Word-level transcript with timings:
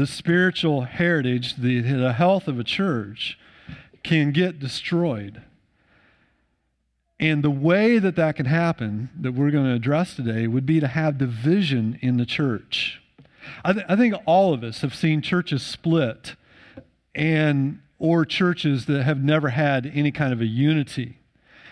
the 0.00 0.06
spiritual 0.06 0.82
heritage, 0.82 1.56
the, 1.56 1.82
the 1.82 2.14
health 2.14 2.48
of 2.48 2.58
a 2.58 2.64
church, 2.64 3.38
can 4.02 4.32
get 4.32 4.58
destroyed. 4.58 5.42
And 7.20 7.44
the 7.44 7.50
way 7.50 7.98
that 7.98 8.16
that 8.16 8.36
can 8.36 8.46
happen, 8.46 9.10
that 9.20 9.32
we're 9.32 9.50
going 9.50 9.66
to 9.66 9.74
address 9.74 10.16
today, 10.16 10.46
would 10.46 10.64
be 10.64 10.80
to 10.80 10.88
have 10.88 11.18
division 11.18 11.98
in 12.00 12.16
the 12.16 12.24
church. 12.24 13.02
I, 13.62 13.74
th- 13.74 13.84
I 13.90 13.96
think 13.96 14.14
all 14.24 14.54
of 14.54 14.64
us 14.64 14.80
have 14.80 14.94
seen 14.94 15.20
churches 15.20 15.62
split 15.62 16.34
and 17.14 17.82
or 17.98 18.24
churches 18.24 18.86
that 18.86 19.02
have 19.02 19.22
never 19.22 19.50
had 19.50 19.84
any 19.94 20.12
kind 20.12 20.32
of 20.32 20.40
a 20.40 20.46
unity. 20.46 21.18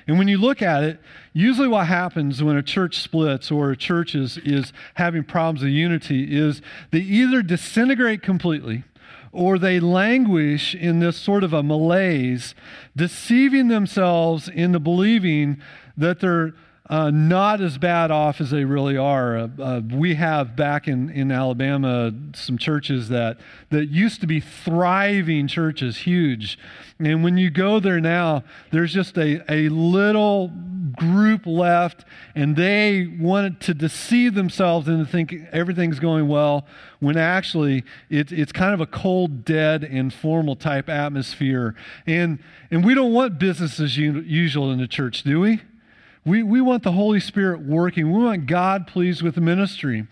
And 0.09 0.19
when 0.19 0.27
you 0.27 0.39
look 0.39 0.63
at 0.63 0.83
it, 0.83 1.01
usually 1.35 1.69
what 1.69 1.87
happens 1.87 2.43
when 2.43 2.57
a 2.57 2.63
church 2.63 2.99
splits 2.99 3.51
or 3.51 3.71
a 3.71 3.77
church 3.77 4.15
is, 4.15 4.39
is 4.39 4.73
having 4.95 5.23
problems 5.23 5.63
of 5.63 5.69
unity 5.69 6.35
is 6.35 6.63
they 6.91 7.01
either 7.01 7.43
disintegrate 7.43 8.23
completely 8.23 8.85
or 9.33 9.59
they 9.59 9.79
languish 9.79 10.75
in 10.75 11.01
this 11.01 11.19
sort 11.19 11.45
of 11.45 11.53
a 11.53 11.63
malaise, 11.63 12.55
deceiving 12.97 13.69
themselves 13.69 14.49
into 14.49 14.81
believing 14.81 15.61
that 15.95 16.21
they're 16.21 16.55
uh, 16.89 17.11
not 17.11 17.61
as 17.61 17.77
bad 17.77 18.11
off 18.11 18.41
as 18.41 18.51
they 18.51 18.65
really 18.65 18.97
are. 18.97 19.37
Uh, 19.37 19.49
uh, 19.59 19.81
we 19.93 20.15
have 20.15 20.57
back 20.57 20.89
in, 20.89 21.11
in 21.11 21.31
Alabama 21.31 22.13
some 22.35 22.57
churches 22.57 23.09
that, 23.11 23.39
that 23.71 23.89
used 23.89 24.21
to 24.23 24.27
be 24.27 24.41
thriving 24.41 25.47
churches, 25.49 25.99
huge. 25.99 26.59
And 26.99 27.23
when 27.23 27.37
you 27.37 27.51
go 27.51 27.79
there 27.79 28.01
now, 28.01 28.43
there's 28.73 28.93
just 28.93 29.19
a, 29.19 29.43
a 29.53 29.69
little 29.69 30.51
group 30.97 31.47
left, 31.47 32.05
and 32.35 32.57
they 32.57 33.07
want 33.21 33.61
to 33.61 33.75
deceive 33.75 34.35
themselves 34.35 34.89
into 34.89 35.05
thinking 35.05 35.47
everything's 35.53 36.01
going 36.01 36.27
well, 36.27 36.67
when 37.01 37.17
actually 37.17 37.85
it, 38.09 38.33
it's 38.33 38.51
kind 38.51 38.73
of 38.73 38.81
a 38.81 38.87
cold, 38.87 39.45
dead, 39.45 39.85
informal 39.85 40.57
type 40.57 40.89
atmosphere. 40.89 41.75
And, 42.07 42.39
and 42.71 42.85
we 42.85 42.95
don't 42.95 43.13
want 43.13 43.39
business 43.39 43.79
as 43.79 43.97
usual 43.99 44.73
in 44.73 44.79
the 44.79 44.89
church, 44.89 45.23
do 45.23 45.41
we? 45.41 45.61
We, 46.29 46.43
we 46.43 46.61
want 46.61 46.83
the 46.83 46.93
Holy 46.93 47.21
Spirit 47.21 47.63
working. 47.63 48.13
We 48.13 48.23
want 48.23 48.47
God 48.47 48.87
pleased 48.87 49.23
with 49.23 49.35
the 49.35 49.41
ministry. 49.41 50.07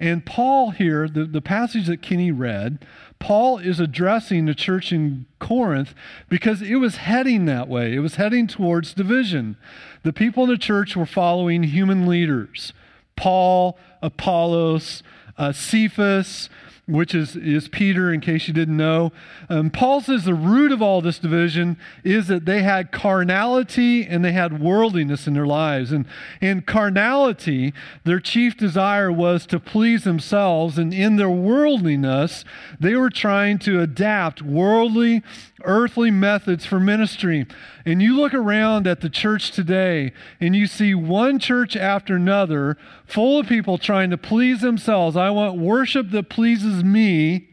And 0.00 0.24
Paul 0.24 0.70
here, 0.70 1.08
the, 1.08 1.26
the 1.26 1.42
passage 1.42 1.86
that 1.86 2.00
Kenny 2.00 2.32
read, 2.32 2.86
Paul 3.18 3.58
is 3.58 3.78
addressing 3.78 4.46
the 4.46 4.54
church 4.54 4.92
in 4.92 5.26
Corinth 5.38 5.94
because 6.30 6.62
it 6.62 6.76
was 6.76 6.96
heading 6.96 7.44
that 7.44 7.68
way. 7.68 7.94
It 7.94 7.98
was 7.98 8.14
heading 8.14 8.46
towards 8.46 8.94
division. 8.94 9.58
The 10.02 10.14
people 10.14 10.44
in 10.44 10.50
the 10.50 10.56
church 10.56 10.96
were 10.96 11.06
following 11.06 11.64
human 11.64 12.06
leaders 12.06 12.72
Paul, 13.16 13.78
Apollos, 14.00 15.02
uh, 15.36 15.52
Cephas, 15.52 16.48
which 16.90 17.14
is, 17.14 17.36
is 17.36 17.68
Peter, 17.68 18.12
in 18.12 18.20
case 18.20 18.48
you 18.48 18.54
didn't 18.54 18.76
know. 18.76 19.12
Um, 19.48 19.70
Paul 19.70 20.00
says 20.00 20.24
the 20.24 20.34
root 20.34 20.72
of 20.72 20.82
all 20.82 21.00
this 21.00 21.18
division 21.18 21.78
is 22.04 22.26
that 22.28 22.44
they 22.44 22.62
had 22.62 22.92
carnality 22.92 24.06
and 24.06 24.24
they 24.24 24.32
had 24.32 24.60
worldliness 24.60 25.26
in 25.26 25.34
their 25.34 25.46
lives. 25.46 25.92
And 25.92 26.06
in 26.40 26.62
carnality, 26.62 27.72
their 28.04 28.20
chief 28.20 28.56
desire 28.56 29.12
was 29.12 29.46
to 29.46 29.60
please 29.60 30.04
themselves. 30.04 30.78
And 30.78 30.92
in 30.92 31.16
their 31.16 31.30
worldliness, 31.30 32.44
they 32.78 32.94
were 32.94 33.10
trying 33.10 33.58
to 33.60 33.80
adapt 33.80 34.42
worldly, 34.42 35.22
earthly 35.64 36.10
methods 36.10 36.66
for 36.66 36.80
ministry. 36.80 37.46
And 37.84 38.02
you 38.02 38.16
look 38.16 38.34
around 38.34 38.86
at 38.86 39.00
the 39.00 39.10
church 39.10 39.50
today 39.50 40.12
and 40.40 40.54
you 40.54 40.66
see 40.66 40.94
one 40.94 41.38
church 41.38 41.76
after 41.76 42.16
another 42.16 42.76
full 43.06 43.38
of 43.38 43.46
people 43.46 43.78
trying 43.78 44.10
to 44.10 44.18
please 44.18 44.60
themselves. 44.60 45.16
I 45.16 45.30
want 45.30 45.58
worship 45.58 46.10
that 46.10 46.28
pleases 46.28 46.84
me, 46.84 47.48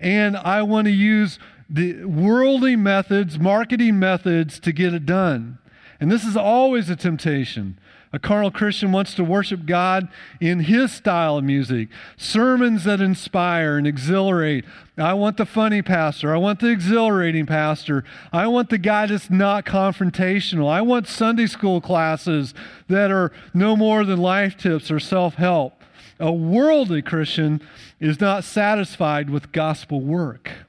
and 0.00 0.36
I 0.36 0.62
want 0.62 0.86
to 0.86 0.92
use 0.92 1.38
the 1.68 2.04
worldly 2.04 2.76
methods, 2.76 3.38
marketing 3.38 3.98
methods 3.98 4.60
to 4.60 4.72
get 4.72 4.94
it 4.94 5.06
done. 5.06 5.58
And 5.98 6.10
this 6.10 6.24
is 6.24 6.36
always 6.36 6.90
a 6.90 6.96
temptation. 6.96 7.78
A 8.12 8.18
carnal 8.18 8.50
Christian 8.50 8.92
wants 8.92 9.14
to 9.14 9.24
worship 9.24 9.66
God 9.66 10.08
in 10.40 10.60
his 10.60 10.92
style 10.92 11.38
of 11.38 11.44
music, 11.44 11.88
sermons 12.16 12.84
that 12.84 13.00
inspire 13.00 13.76
and 13.76 13.86
exhilarate. 13.86 14.64
I 14.96 15.14
want 15.14 15.36
the 15.36 15.46
funny 15.46 15.82
pastor. 15.82 16.32
I 16.32 16.38
want 16.38 16.60
the 16.60 16.70
exhilarating 16.70 17.46
pastor. 17.46 18.04
I 18.32 18.46
want 18.46 18.70
the 18.70 18.78
guy 18.78 19.06
that's 19.06 19.28
not 19.28 19.64
confrontational. 19.64 20.68
I 20.68 20.80
want 20.82 21.08
Sunday 21.08 21.46
school 21.46 21.80
classes 21.80 22.54
that 22.88 23.10
are 23.10 23.32
no 23.52 23.76
more 23.76 24.04
than 24.04 24.18
life 24.18 24.56
tips 24.56 24.90
or 24.90 25.00
self 25.00 25.34
help. 25.34 25.82
A 26.18 26.32
worldly 26.32 27.02
Christian 27.02 27.60
is 28.00 28.20
not 28.20 28.44
satisfied 28.44 29.28
with 29.28 29.52
gospel 29.52 30.00
work. 30.00 30.65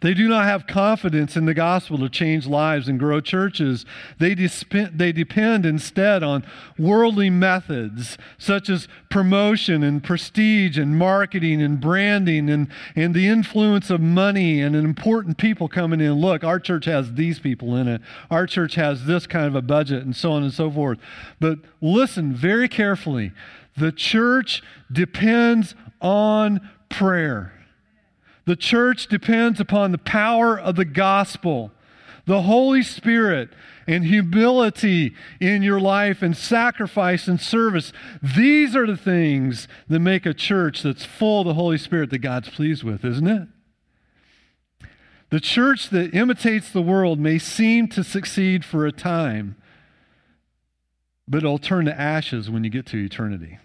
They 0.00 0.14
do 0.14 0.28
not 0.28 0.44
have 0.44 0.66
confidence 0.66 1.36
in 1.36 1.44
the 1.46 1.54
gospel 1.54 1.98
to 1.98 2.08
change 2.08 2.46
lives 2.46 2.88
and 2.88 2.98
grow 2.98 3.20
churches. 3.20 3.84
They, 4.18 4.34
disp- 4.34 4.72
they 4.92 5.12
depend 5.12 5.66
instead 5.66 6.22
on 6.22 6.44
worldly 6.78 7.30
methods 7.30 8.18
such 8.38 8.68
as 8.68 8.88
promotion 9.08 9.82
and 9.82 10.02
prestige 10.02 10.78
and 10.78 10.98
marketing 10.98 11.62
and 11.62 11.80
branding 11.80 12.48
and, 12.48 12.68
and 12.94 13.14
the 13.14 13.28
influence 13.28 13.90
of 13.90 14.00
money 14.00 14.60
and 14.60 14.74
important 14.74 15.38
people 15.38 15.68
coming 15.68 16.00
in. 16.00 16.14
Look, 16.14 16.44
our 16.44 16.60
church 16.60 16.84
has 16.86 17.14
these 17.14 17.38
people 17.38 17.76
in 17.76 17.88
it. 17.88 18.00
Our 18.30 18.46
church 18.46 18.74
has 18.74 19.06
this 19.06 19.26
kind 19.26 19.46
of 19.46 19.54
a 19.54 19.62
budget 19.62 20.04
and 20.04 20.14
so 20.14 20.32
on 20.32 20.42
and 20.42 20.52
so 20.52 20.70
forth. 20.70 20.98
But 21.38 21.58
listen 21.80 22.32
very 22.32 22.68
carefully. 22.68 23.32
The 23.76 23.92
church 23.92 24.62
depends 24.92 25.74
on 26.00 26.68
prayer. 26.88 27.59
The 28.50 28.56
church 28.56 29.06
depends 29.06 29.60
upon 29.60 29.92
the 29.92 29.96
power 29.96 30.58
of 30.58 30.74
the 30.74 30.84
gospel, 30.84 31.70
the 32.26 32.42
Holy 32.42 32.82
Spirit, 32.82 33.50
and 33.86 34.04
humility 34.04 35.14
in 35.38 35.62
your 35.62 35.78
life, 35.78 36.20
and 36.20 36.36
sacrifice 36.36 37.28
and 37.28 37.40
service. 37.40 37.92
These 38.20 38.74
are 38.74 38.88
the 38.88 38.96
things 38.96 39.68
that 39.86 40.00
make 40.00 40.26
a 40.26 40.34
church 40.34 40.82
that's 40.82 41.04
full 41.04 41.42
of 41.42 41.46
the 41.46 41.54
Holy 41.54 41.78
Spirit 41.78 42.10
that 42.10 42.18
God's 42.18 42.48
pleased 42.48 42.82
with, 42.82 43.04
isn't 43.04 43.28
it? 43.28 43.46
The 45.28 45.38
church 45.38 45.88
that 45.90 46.12
imitates 46.12 46.72
the 46.72 46.82
world 46.82 47.20
may 47.20 47.38
seem 47.38 47.86
to 47.90 48.02
succeed 48.02 48.64
for 48.64 48.84
a 48.84 48.90
time, 48.90 49.54
but 51.28 51.44
it'll 51.44 51.58
turn 51.58 51.84
to 51.84 51.96
ashes 51.96 52.50
when 52.50 52.64
you 52.64 52.70
get 52.70 52.86
to 52.86 52.96
eternity. 52.96 53.60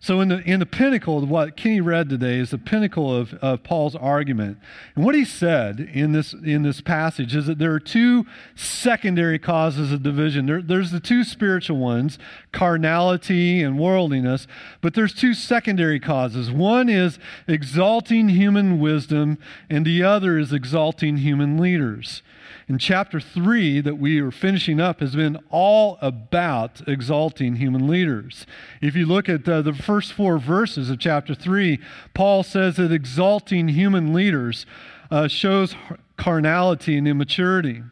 So, 0.00 0.20
in 0.20 0.28
the, 0.28 0.38
in 0.42 0.60
the 0.60 0.66
pinnacle 0.66 1.22
of 1.22 1.28
what 1.28 1.56
Kenny 1.56 1.82
read 1.82 2.08
today 2.08 2.38
is 2.38 2.50
the 2.50 2.58
pinnacle 2.58 3.14
of, 3.14 3.34
of 3.34 3.62
Paul's 3.62 3.94
argument. 3.94 4.58
And 4.96 5.04
what 5.04 5.14
he 5.14 5.26
said 5.26 5.78
in 5.78 6.12
this, 6.12 6.32
in 6.32 6.62
this 6.62 6.80
passage 6.80 7.36
is 7.36 7.46
that 7.46 7.58
there 7.58 7.72
are 7.72 7.80
two 7.80 8.24
secondary 8.54 9.38
causes 9.38 9.92
of 9.92 10.02
division. 10.02 10.46
There, 10.46 10.62
there's 10.62 10.90
the 10.90 11.00
two 11.00 11.22
spiritual 11.22 11.76
ones, 11.76 12.18
carnality 12.50 13.62
and 13.62 13.78
worldliness, 13.78 14.46
but 14.80 14.94
there's 14.94 15.12
two 15.12 15.34
secondary 15.34 16.00
causes. 16.00 16.50
One 16.50 16.88
is 16.88 17.18
exalting 17.46 18.30
human 18.30 18.80
wisdom, 18.80 19.36
and 19.68 19.84
the 19.84 20.02
other 20.02 20.38
is 20.38 20.52
exalting 20.52 21.18
human 21.18 21.58
leaders. 21.58 22.22
In 22.68 22.78
chapter 22.78 23.20
3, 23.20 23.80
that 23.80 23.98
we 23.98 24.20
are 24.20 24.30
finishing 24.30 24.80
up, 24.80 25.00
has 25.00 25.16
been 25.16 25.38
all 25.50 25.98
about 26.00 26.86
exalting 26.88 27.56
human 27.56 27.86
leaders. 27.88 28.46
If 28.80 28.94
you 28.94 29.06
look 29.06 29.28
at 29.28 29.44
the, 29.44 29.62
the 29.62 29.74
first 29.74 30.12
four 30.12 30.38
verses 30.38 30.90
of 30.90 30.98
chapter 30.98 31.34
3, 31.34 31.78
Paul 32.14 32.42
says 32.42 32.76
that 32.76 32.92
exalting 32.92 33.68
human 33.68 34.12
leaders 34.12 34.66
uh, 35.10 35.28
shows 35.28 35.74
carnality 36.16 36.96
and 36.96 37.08
immaturity. 37.08 37.82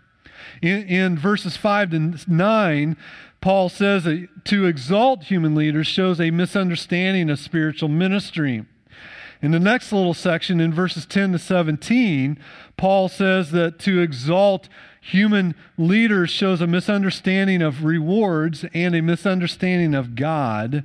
In, 0.62 0.82
in 0.88 1.19
verses 1.19 1.56
5 1.56 1.90
to 1.90 2.19
9, 2.26 2.96
Paul 3.40 3.69
says 3.69 4.04
that 4.04 4.28
to 4.46 4.66
exalt 4.66 5.25
human 5.25 5.54
leaders 5.54 5.86
shows 5.86 6.20
a 6.20 6.30
misunderstanding 6.30 7.30
of 7.30 7.38
spiritual 7.38 7.88
ministry. 7.88 8.66
In 9.41 9.53
the 9.53 9.60
next 9.60 9.93
little 9.93 10.14
section, 10.14 10.61
in 10.61 10.73
verses 10.73 11.06
10 11.06 11.32
to 11.32 11.38
17, 11.38 12.38
Paul 12.76 13.08
says 13.08 13.52
that 13.52 13.79
to 13.81 14.00
exalt 14.00 14.69
human 15.00 15.55
leaders 15.76 16.31
shows 16.31 16.61
a 16.61 16.67
misunderstanding 16.67 17.62
of 17.62 17.85
rewards 17.85 18.64
and 18.75 18.96
a 18.96 19.02
misunderstanding 19.02 19.94
of 19.94 20.17
God. 20.17 20.85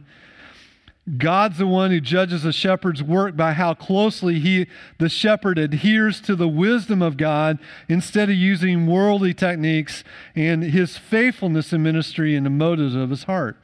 God's 1.17 1.57
the 1.57 1.67
one 1.67 1.91
who 1.91 2.00
judges 2.00 2.45
a 2.45 2.53
shepherd's 2.53 3.03
work 3.03 3.35
by 3.35 3.53
how 3.53 3.73
closely 3.73 4.39
he, 4.39 4.67
the 5.00 5.09
shepherd 5.09 5.57
adheres 5.57 6.21
to 6.21 6.35
the 6.35 6.47
wisdom 6.47 7.01
of 7.01 7.17
God 7.17 7.59
instead 7.89 8.29
of 8.29 8.35
using 8.35 8.88
worldly 8.88 9.33
techniques 9.33 10.05
and 10.33 10.63
his 10.63 10.97
faithfulness 10.97 11.73
in 11.73 11.83
ministry 11.83 12.38
and 12.38 12.45
the 12.45 12.50
motives 12.50 12.95
of 12.95 13.09
his 13.09 13.23
heart. 13.23 13.57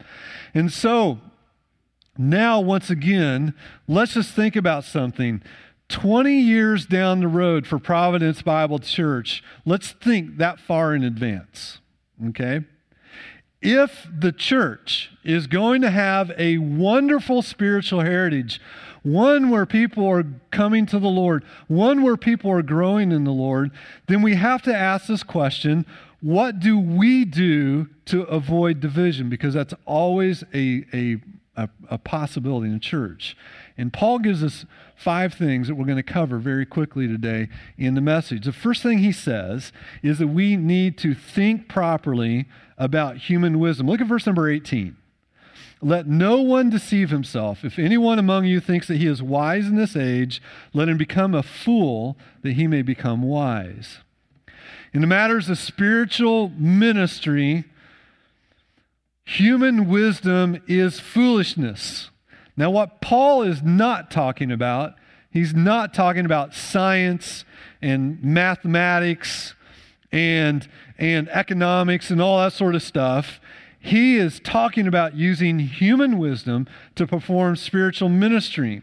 And 0.54 0.74
so, 0.74 1.20
now, 2.20 2.60
once 2.60 2.90
again, 2.90 3.54
let's 3.88 4.14
just 4.14 4.34
think 4.34 4.58
about 4.58 4.84
something. 4.84 5.42
20 5.88 6.38
years 6.38 6.86
down 6.86 7.22
the 7.22 7.30
road 7.30 7.66
for 7.66 7.80
Providence 7.80 8.42
Bible 8.42 8.78
Church, 8.78 9.42
let's 9.66 9.94
think 9.94 10.36
that 10.36 10.60
far 10.60 10.94
in 10.94 11.06
advance, 11.06 11.80
okay? 12.28 12.66
If 13.62 14.06
the 14.14 14.34
church 14.34 15.12
is 15.24 15.48
going 15.48 15.82
to 15.82 15.92
have 15.92 16.34
a 16.38 16.58
wonderful 16.58 17.42
spiritual 17.42 18.02
heritage, 18.02 18.60
one 19.02 19.50
where 19.50 19.66
people 19.66 20.06
are 20.06 20.26
coming 20.52 20.86
to 20.88 21.00
the 21.00 21.08
Lord, 21.08 21.46
one 21.70 22.04
where 22.04 22.18
people 22.18 22.52
are 22.52 22.62
growing 22.62 23.14
in 23.14 23.24
the 23.24 23.32
Lord, 23.32 23.72
then 24.08 24.22
we 24.22 24.36
have 24.36 24.62
to 24.64 24.76
ask 24.76 25.08
this 25.08 25.24
question 25.24 25.86
what 26.22 26.60
do 26.60 26.78
we 26.78 27.24
do 27.24 27.88
to 28.08 28.24
avoid 28.24 28.82
division? 28.82 29.30
Because 29.30 29.54
that's 29.54 29.74
always 29.86 30.44
a, 30.54 30.84
a, 30.94 31.18
a, 31.64 31.70
a 31.90 31.98
possibility 31.98 32.68
in 32.68 32.74
the 32.74 32.80
church. 32.80 33.36
And 33.78 33.92
Paul 33.92 34.20
gives 34.20 34.44
us 34.44 34.66
five 34.96 35.34
things 35.34 35.68
that 35.68 35.76
we're 35.76 35.86
going 35.86 35.98
to 35.98 36.04
cover 36.04 36.38
very 36.38 36.66
quickly 36.66 37.08
today 37.08 37.50
in 37.78 37.96
the 37.96 38.02
message. 38.02 38.46
The 38.46 38.54
first 38.54 38.84
thing 38.84 39.00
he 39.00 39.12
says 39.12 39.72
is 40.04 40.20
that 40.20 40.28
we 40.28 40.56
need 40.56 40.98
to 41.00 41.14
think 41.14 41.68
properly 41.68 42.48
about 42.78 43.18
human 43.18 43.60
wisdom. 43.60 43.88
Look 43.88 44.02
at 44.02 44.08
verse 44.08 44.26
number 44.26 44.50
18. 44.50 44.96
Let 45.82 46.08
no 46.08 46.42
one 46.42 46.70
deceive 46.70 47.10
himself. 47.10 47.64
If 47.64 47.80
anyone 47.80 48.20
among 48.20 48.46
you 48.46 48.60
thinks 48.60 48.88
that 48.88 48.98
he 48.98 49.08
is 49.08 49.24
wise 49.24 49.68
in 49.68 49.76
this 49.76 49.96
age, 49.96 50.42
let 50.74 50.90
him 50.90 50.98
become 50.98 51.34
a 51.34 51.44
fool 51.44 52.18
that 52.42 52.54
he 52.54 52.68
may 52.68 52.82
become 52.82 53.22
wise. 53.22 54.00
In 54.94 55.02
the 55.02 55.08
matters 55.08 55.50
of 55.50 55.58
spiritual 55.58 56.50
ministry, 56.50 57.64
human 59.30 59.88
wisdom 59.88 60.60
is 60.68 61.00
foolishness. 61.00 62.10
Now, 62.58 62.72
what 62.72 63.00
Paul 63.00 63.44
is 63.44 63.62
not 63.62 64.10
talking 64.10 64.52
about, 64.52 64.96
he's 65.30 65.54
not 65.54 65.94
talking 65.94 66.26
about 66.26 66.56
science 66.56 67.46
and 67.80 68.22
mathematics 68.24 69.54
and, 70.12 70.68
and 70.98 71.30
economics 71.30 72.10
and 72.10 72.20
all 72.20 72.40
that 72.40 72.54
sort 72.54 72.74
of 72.74 72.82
stuff. 72.82 73.40
He 73.80 74.18
is 74.18 74.40
talking 74.40 74.88
about 74.88 75.16
using 75.16 75.60
human 75.60 76.18
wisdom 76.18 76.68
to 76.96 77.06
perform 77.06 77.56
spiritual 77.56 78.10
ministry. 78.10 78.82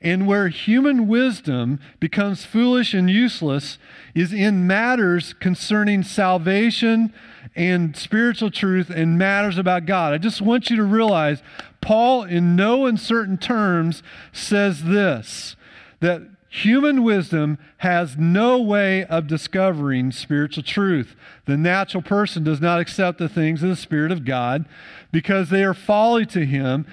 And 0.00 0.26
where 0.26 0.48
human 0.48 1.08
wisdom 1.08 1.80
becomes 1.98 2.44
foolish 2.44 2.94
and 2.94 3.10
useless 3.10 3.78
is 4.14 4.32
in 4.32 4.66
matters 4.66 5.32
concerning 5.34 6.04
salvation 6.04 7.12
and 7.56 7.96
spiritual 7.96 8.50
truth 8.50 8.90
and 8.90 9.18
matters 9.18 9.58
about 9.58 9.86
God. 9.86 10.12
I 10.14 10.18
just 10.18 10.40
want 10.40 10.70
you 10.70 10.76
to 10.76 10.84
realize 10.84 11.42
Paul, 11.80 12.22
in 12.22 12.54
no 12.54 12.86
uncertain 12.86 13.38
terms, 13.38 14.02
says 14.32 14.84
this 14.84 15.56
that 16.00 16.22
human 16.48 17.02
wisdom 17.02 17.58
has 17.78 18.16
no 18.16 18.60
way 18.60 19.04
of 19.04 19.26
discovering 19.26 20.12
spiritual 20.12 20.62
truth. 20.62 21.14
The 21.46 21.56
natural 21.56 22.02
person 22.02 22.44
does 22.44 22.60
not 22.60 22.80
accept 22.80 23.18
the 23.18 23.28
things 23.28 23.62
of 23.62 23.68
the 23.68 23.76
Spirit 23.76 24.12
of 24.12 24.24
God 24.24 24.64
because 25.12 25.50
they 25.50 25.64
are 25.64 25.74
folly 25.74 26.24
to 26.26 26.46
him 26.46 26.86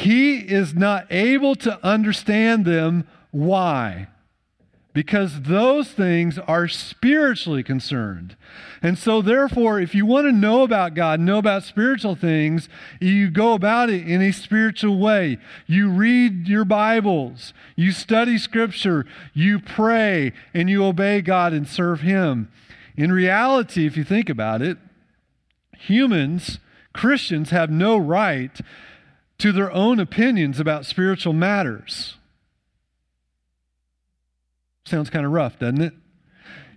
he 0.00 0.38
is 0.38 0.74
not 0.74 1.06
able 1.10 1.54
to 1.56 1.78
understand 1.84 2.64
them. 2.64 3.06
Why? 3.30 4.08
Because 4.92 5.42
those 5.42 5.92
things 5.92 6.38
are 6.38 6.66
spiritually 6.66 7.62
concerned. 7.62 8.34
And 8.82 8.98
so, 8.98 9.20
therefore, 9.20 9.78
if 9.78 9.94
you 9.94 10.06
want 10.06 10.26
to 10.26 10.32
know 10.32 10.62
about 10.62 10.94
God, 10.94 11.20
know 11.20 11.38
about 11.38 11.64
spiritual 11.64 12.16
things, 12.16 12.68
you 12.98 13.30
go 13.30 13.52
about 13.52 13.90
it 13.90 14.08
in 14.08 14.22
a 14.22 14.32
spiritual 14.32 14.98
way. 14.98 15.38
You 15.66 15.90
read 15.90 16.48
your 16.48 16.64
Bibles, 16.64 17.52
you 17.76 17.92
study 17.92 18.38
Scripture, 18.38 19.04
you 19.34 19.60
pray, 19.60 20.32
and 20.54 20.68
you 20.70 20.84
obey 20.84 21.20
God 21.20 21.52
and 21.52 21.68
serve 21.68 22.00
Him. 22.00 22.50
In 22.96 23.12
reality, 23.12 23.86
if 23.86 23.96
you 23.96 24.04
think 24.04 24.28
about 24.28 24.62
it, 24.62 24.78
humans, 25.78 26.58
Christians, 26.92 27.50
have 27.50 27.70
no 27.70 27.96
right 27.96 28.60
to 29.40 29.52
their 29.52 29.72
own 29.72 29.98
opinions 29.98 30.60
about 30.60 30.86
spiritual 30.86 31.32
matters. 31.32 32.16
Sounds 34.84 35.10
kind 35.10 35.26
of 35.26 35.32
rough, 35.32 35.58
doesn't 35.58 35.80
it? 35.80 35.94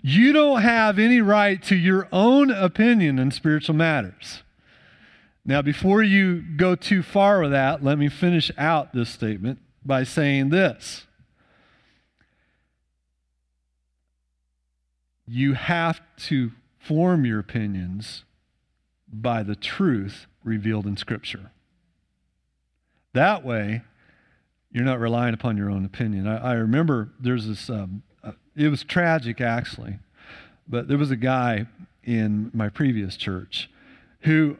You 0.01 0.33
don't 0.33 0.61
have 0.61 0.99
any 0.99 1.21
right 1.21 1.63
to 1.63 1.75
your 1.75 2.07
own 2.11 2.51
opinion 2.51 3.19
in 3.19 3.31
spiritual 3.31 3.75
matters. 3.75 4.43
Now, 5.45 5.61
before 5.61 6.03
you 6.03 6.41
go 6.41 6.75
too 6.75 7.01
far 7.03 7.41
with 7.41 7.51
that, 7.51 7.83
let 7.83 7.97
me 7.97 8.09
finish 8.09 8.51
out 8.57 8.93
this 8.93 9.09
statement 9.09 9.59
by 9.85 10.03
saying 10.03 10.49
this. 10.49 11.05
You 15.25 15.53
have 15.53 16.01
to 16.27 16.51
form 16.79 17.25
your 17.25 17.39
opinions 17.39 18.23
by 19.11 19.43
the 19.43 19.55
truth 19.55 20.27
revealed 20.43 20.85
in 20.85 20.97
Scripture. 20.97 21.52
That 23.13 23.45
way, 23.45 23.81
you're 24.71 24.83
not 24.83 24.99
relying 24.99 25.33
upon 25.33 25.55
your 25.55 25.69
own 25.69 25.85
opinion. 25.85 26.27
I, 26.27 26.51
I 26.51 26.53
remember 26.53 27.09
there's 27.19 27.47
this, 27.47 27.69
um, 27.69 28.01
uh, 28.23 28.31
it 28.55 28.69
was 28.69 28.83
tragic 28.83 29.39
actually, 29.39 29.99
but 30.67 30.87
there 30.87 30.97
was 30.97 31.11
a 31.11 31.15
guy 31.15 31.67
in 32.03 32.49
my 32.53 32.69
previous 32.69 33.15
church 33.15 33.69
who 34.21 34.57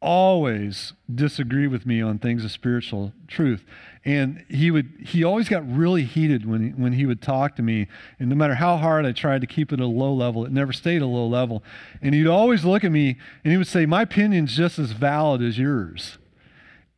always 0.00 0.94
disagreed 1.14 1.70
with 1.70 1.86
me 1.86 2.00
on 2.00 2.18
things 2.18 2.44
of 2.44 2.50
spiritual 2.50 3.12
truth. 3.28 3.64
And 4.04 4.44
he 4.48 4.70
would 4.72 4.90
he 5.04 5.22
always 5.22 5.48
got 5.48 5.62
really 5.70 6.02
heated 6.02 6.44
when 6.44 6.62
he, 6.64 6.68
when 6.70 6.94
he 6.94 7.06
would 7.06 7.22
talk 7.22 7.54
to 7.56 7.62
me. 7.62 7.86
And 8.18 8.28
no 8.28 8.34
matter 8.34 8.56
how 8.56 8.78
hard 8.78 9.06
i 9.06 9.12
tried 9.12 9.42
to 9.42 9.46
keep 9.46 9.70
it 9.70 9.78
at 9.78 9.84
a 9.84 9.86
low 9.86 10.12
level 10.12 10.44
it 10.44 10.50
never 10.50 10.72
stayed 10.72 11.02
a 11.02 11.06
low 11.06 11.26
level. 11.26 11.62
And 12.00 12.14
he'd 12.14 12.26
always 12.26 12.64
look 12.64 12.82
at 12.82 12.90
me 12.90 13.16
and 13.44 13.52
he 13.52 13.58
would 13.58 13.68
say 13.68 13.86
my 13.86 14.02
opinion's 14.02 14.56
just 14.56 14.78
as 14.78 14.90
valid 14.90 15.40
as 15.42 15.58
yours 15.58 16.18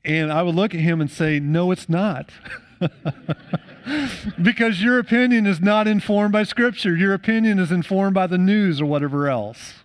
and 0.05 0.33
I 0.33 0.43
would 0.43 0.55
look 0.55 0.75
at 0.75 0.81
him 0.81 1.01
and 1.01 1.11
say, 1.11 1.41
No, 1.41 1.71
it's 1.71 1.89
not. 1.89 2.31
because 4.43 4.83
your 4.83 4.99
opinion 4.99 5.47
is 5.47 5.61
not 5.61 5.87
informed 5.87 6.33
by 6.33 6.43
Scripture. 6.43 6.97
Your 6.97 7.15
opinion 7.15 7.59
is 7.59 7.73
informed 7.73 8.15
by 8.15 8.27
the 8.27 8.39
news 8.39 8.81
or 8.81 8.87
whatever 8.87 9.29
else. 9.29 9.85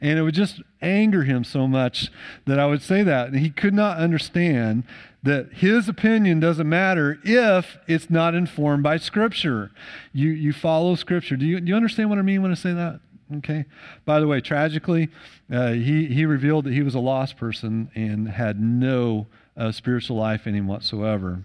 And 0.00 0.18
it 0.18 0.22
would 0.22 0.34
just 0.34 0.62
anger 0.82 1.24
him 1.24 1.44
so 1.44 1.68
much 1.68 2.10
that 2.46 2.58
I 2.58 2.66
would 2.66 2.82
say 2.82 3.02
that. 3.02 3.28
And 3.28 3.38
he 3.38 3.50
could 3.50 3.74
not 3.74 3.98
understand 3.98 4.84
that 5.22 5.52
his 5.52 5.88
opinion 5.88 6.40
doesn't 6.40 6.68
matter 6.68 7.18
if 7.22 7.78
it's 7.86 8.08
not 8.08 8.34
informed 8.34 8.82
by 8.82 8.96
Scripture. 8.96 9.70
You, 10.12 10.30
you 10.30 10.52
follow 10.52 10.94
Scripture. 10.94 11.36
Do 11.36 11.44
you, 11.44 11.60
do 11.60 11.68
you 11.68 11.76
understand 11.76 12.08
what 12.08 12.18
I 12.18 12.22
mean 12.22 12.42
when 12.42 12.50
I 12.50 12.54
say 12.54 12.72
that? 12.72 13.00
Okay. 13.38 13.64
By 14.04 14.18
the 14.18 14.26
way, 14.26 14.40
tragically, 14.40 15.08
uh, 15.52 15.72
he, 15.72 16.06
he 16.06 16.24
revealed 16.26 16.64
that 16.64 16.72
he 16.72 16.82
was 16.82 16.94
a 16.94 17.00
lost 17.00 17.36
person 17.36 17.90
and 17.94 18.28
had 18.28 18.60
no 18.60 19.26
uh, 19.60 19.70
spiritual 19.70 20.16
life 20.16 20.46
in 20.46 20.54
him 20.54 20.66
whatsoever. 20.66 21.44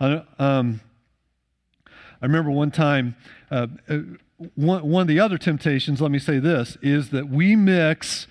Uh, 0.00 0.20
um, 0.38 0.80
I 2.22 2.26
remember 2.26 2.50
one 2.50 2.70
time, 2.70 3.16
uh, 3.50 3.66
uh, 3.88 3.98
one, 4.54 4.88
one 4.88 5.02
of 5.02 5.08
the 5.08 5.20
other 5.20 5.36
temptations, 5.36 6.00
let 6.00 6.10
me 6.10 6.18
say 6.18 6.38
this, 6.38 6.78
is 6.80 7.10
that 7.10 7.28
we 7.28 7.54
mix 7.54 8.26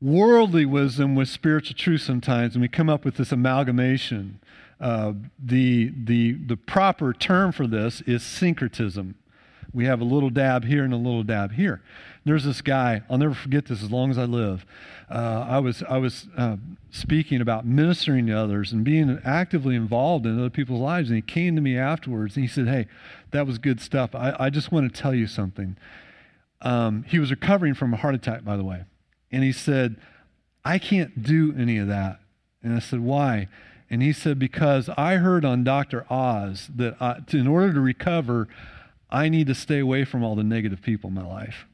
worldly 0.00 0.66
wisdom 0.66 1.14
with 1.14 1.28
spiritual 1.28 1.74
truth 1.74 2.02
sometimes, 2.02 2.54
and 2.54 2.60
we 2.60 2.68
come 2.68 2.90
up 2.90 3.04
with 3.04 3.16
this 3.16 3.32
amalgamation. 3.32 4.40
Uh, 4.78 5.14
the, 5.42 5.92
the, 5.96 6.32
the 6.32 6.56
proper 6.56 7.14
term 7.14 7.50
for 7.50 7.66
this 7.66 8.02
is 8.02 8.22
syncretism. 8.22 9.14
We 9.72 9.86
have 9.86 10.00
a 10.00 10.04
little 10.04 10.30
dab 10.30 10.64
here 10.64 10.84
and 10.84 10.92
a 10.92 10.98
little 10.98 11.22
dab 11.22 11.52
here. 11.52 11.82
There's 12.24 12.44
this 12.44 12.62
guy, 12.62 13.02
I'll 13.10 13.18
never 13.18 13.34
forget 13.34 13.66
this 13.66 13.82
as 13.82 13.90
long 13.90 14.10
as 14.10 14.16
I 14.16 14.24
live. 14.24 14.64
Uh, 15.10 15.46
I 15.46 15.58
was, 15.58 15.82
I 15.82 15.98
was 15.98 16.26
uh, 16.36 16.56
speaking 16.90 17.42
about 17.42 17.66
ministering 17.66 18.26
to 18.28 18.32
others 18.32 18.72
and 18.72 18.82
being 18.82 19.20
actively 19.24 19.76
involved 19.76 20.24
in 20.24 20.38
other 20.38 20.48
people's 20.48 20.80
lives. 20.80 21.10
And 21.10 21.16
he 21.16 21.22
came 21.22 21.54
to 21.54 21.60
me 21.60 21.76
afterwards 21.76 22.36
and 22.36 22.44
he 22.44 22.48
said, 22.48 22.66
Hey, 22.66 22.86
that 23.32 23.46
was 23.46 23.58
good 23.58 23.78
stuff. 23.78 24.14
I, 24.14 24.34
I 24.40 24.50
just 24.50 24.72
want 24.72 24.92
to 24.92 25.00
tell 25.02 25.14
you 25.14 25.26
something. 25.26 25.76
Um, 26.62 27.04
he 27.06 27.18
was 27.18 27.30
recovering 27.30 27.74
from 27.74 27.92
a 27.92 27.98
heart 27.98 28.14
attack, 28.14 28.42
by 28.42 28.56
the 28.56 28.64
way. 28.64 28.84
And 29.30 29.44
he 29.44 29.52
said, 29.52 29.96
I 30.64 30.78
can't 30.78 31.22
do 31.22 31.54
any 31.58 31.76
of 31.76 31.88
that. 31.88 32.20
And 32.62 32.74
I 32.74 32.78
said, 32.78 33.00
Why? 33.00 33.48
And 33.90 34.02
he 34.02 34.14
said, 34.14 34.38
Because 34.38 34.88
I 34.96 35.16
heard 35.16 35.44
on 35.44 35.62
Dr. 35.62 36.06
Oz 36.10 36.70
that 36.74 36.96
I, 37.02 37.18
to, 37.26 37.36
in 37.36 37.46
order 37.46 37.74
to 37.74 37.80
recover, 37.80 38.48
I 39.10 39.28
need 39.28 39.46
to 39.48 39.54
stay 39.54 39.78
away 39.78 40.06
from 40.06 40.24
all 40.24 40.34
the 40.34 40.42
negative 40.42 40.80
people 40.80 41.08
in 41.08 41.14
my 41.14 41.26
life. 41.26 41.66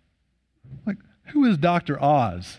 Like, 0.86 0.98
who 1.26 1.44
is 1.44 1.58
Dr. 1.58 2.02
Oz? 2.02 2.58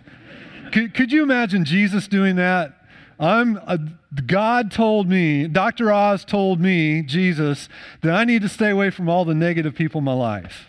could, 0.72 0.94
could 0.94 1.12
you 1.12 1.24
imagine 1.24 1.66
Jesus 1.66 2.08
doing 2.08 2.36
that? 2.38 2.74
I'm 3.20 3.58
a, 3.58 3.78
God 4.26 4.72
told 4.72 5.08
me, 5.08 5.48
Dr. 5.48 5.92
Oz 5.92 6.26
told 6.26 6.60
me, 6.60 7.04
Jesus, 7.04 7.70
that 8.02 8.14
I 8.14 8.24
need 8.24 8.42
to 8.42 8.50
stay 8.50 8.70
away 8.70 8.90
from 8.90 9.08
all 9.08 9.26
the 9.26 9.36
negative 9.36 9.76
people 9.76 10.00
in 10.00 10.06
my 10.06 10.14
life. 10.14 10.68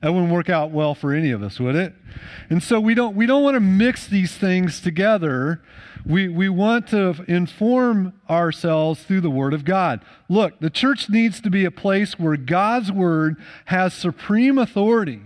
That 0.00 0.12
wouldn't 0.12 0.32
work 0.32 0.48
out 0.48 0.70
well 0.70 0.94
for 0.94 1.12
any 1.12 1.32
of 1.32 1.42
us, 1.42 1.58
would 1.58 1.74
it? 1.74 1.92
And 2.48 2.62
so 2.62 2.78
we 2.78 2.94
don't 2.94 3.16
we 3.16 3.26
don't 3.26 3.42
want 3.42 3.56
to 3.56 3.60
mix 3.60 4.06
these 4.06 4.36
things 4.36 4.80
together. 4.80 5.60
We 6.06 6.28
we 6.28 6.48
want 6.48 6.86
to 6.88 7.24
inform 7.26 8.12
ourselves 8.30 9.02
through 9.02 9.22
the 9.22 9.30
word 9.30 9.52
of 9.52 9.64
God. 9.64 10.00
Look, 10.28 10.60
the 10.60 10.70
church 10.70 11.10
needs 11.10 11.40
to 11.40 11.50
be 11.50 11.64
a 11.64 11.72
place 11.72 12.16
where 12.16 12.36
God's 12.36 12.92
word 12.92 13.38
has 13.64 13.92
supreme 13.92 14.56
authority 14.56 15.22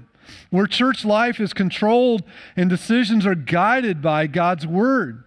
where 0.50 0.66
church 0.66 1.04
life 1.04 1.40
is 1.40 1.52
controlled 1.52 2.22
and 2.56 2.68
decisions 2.68 3.26
are 3.26 3.34
guided 3.34 4.02
by 4.02 4.26
God's 4.26 4.66
word. 4.66 5.24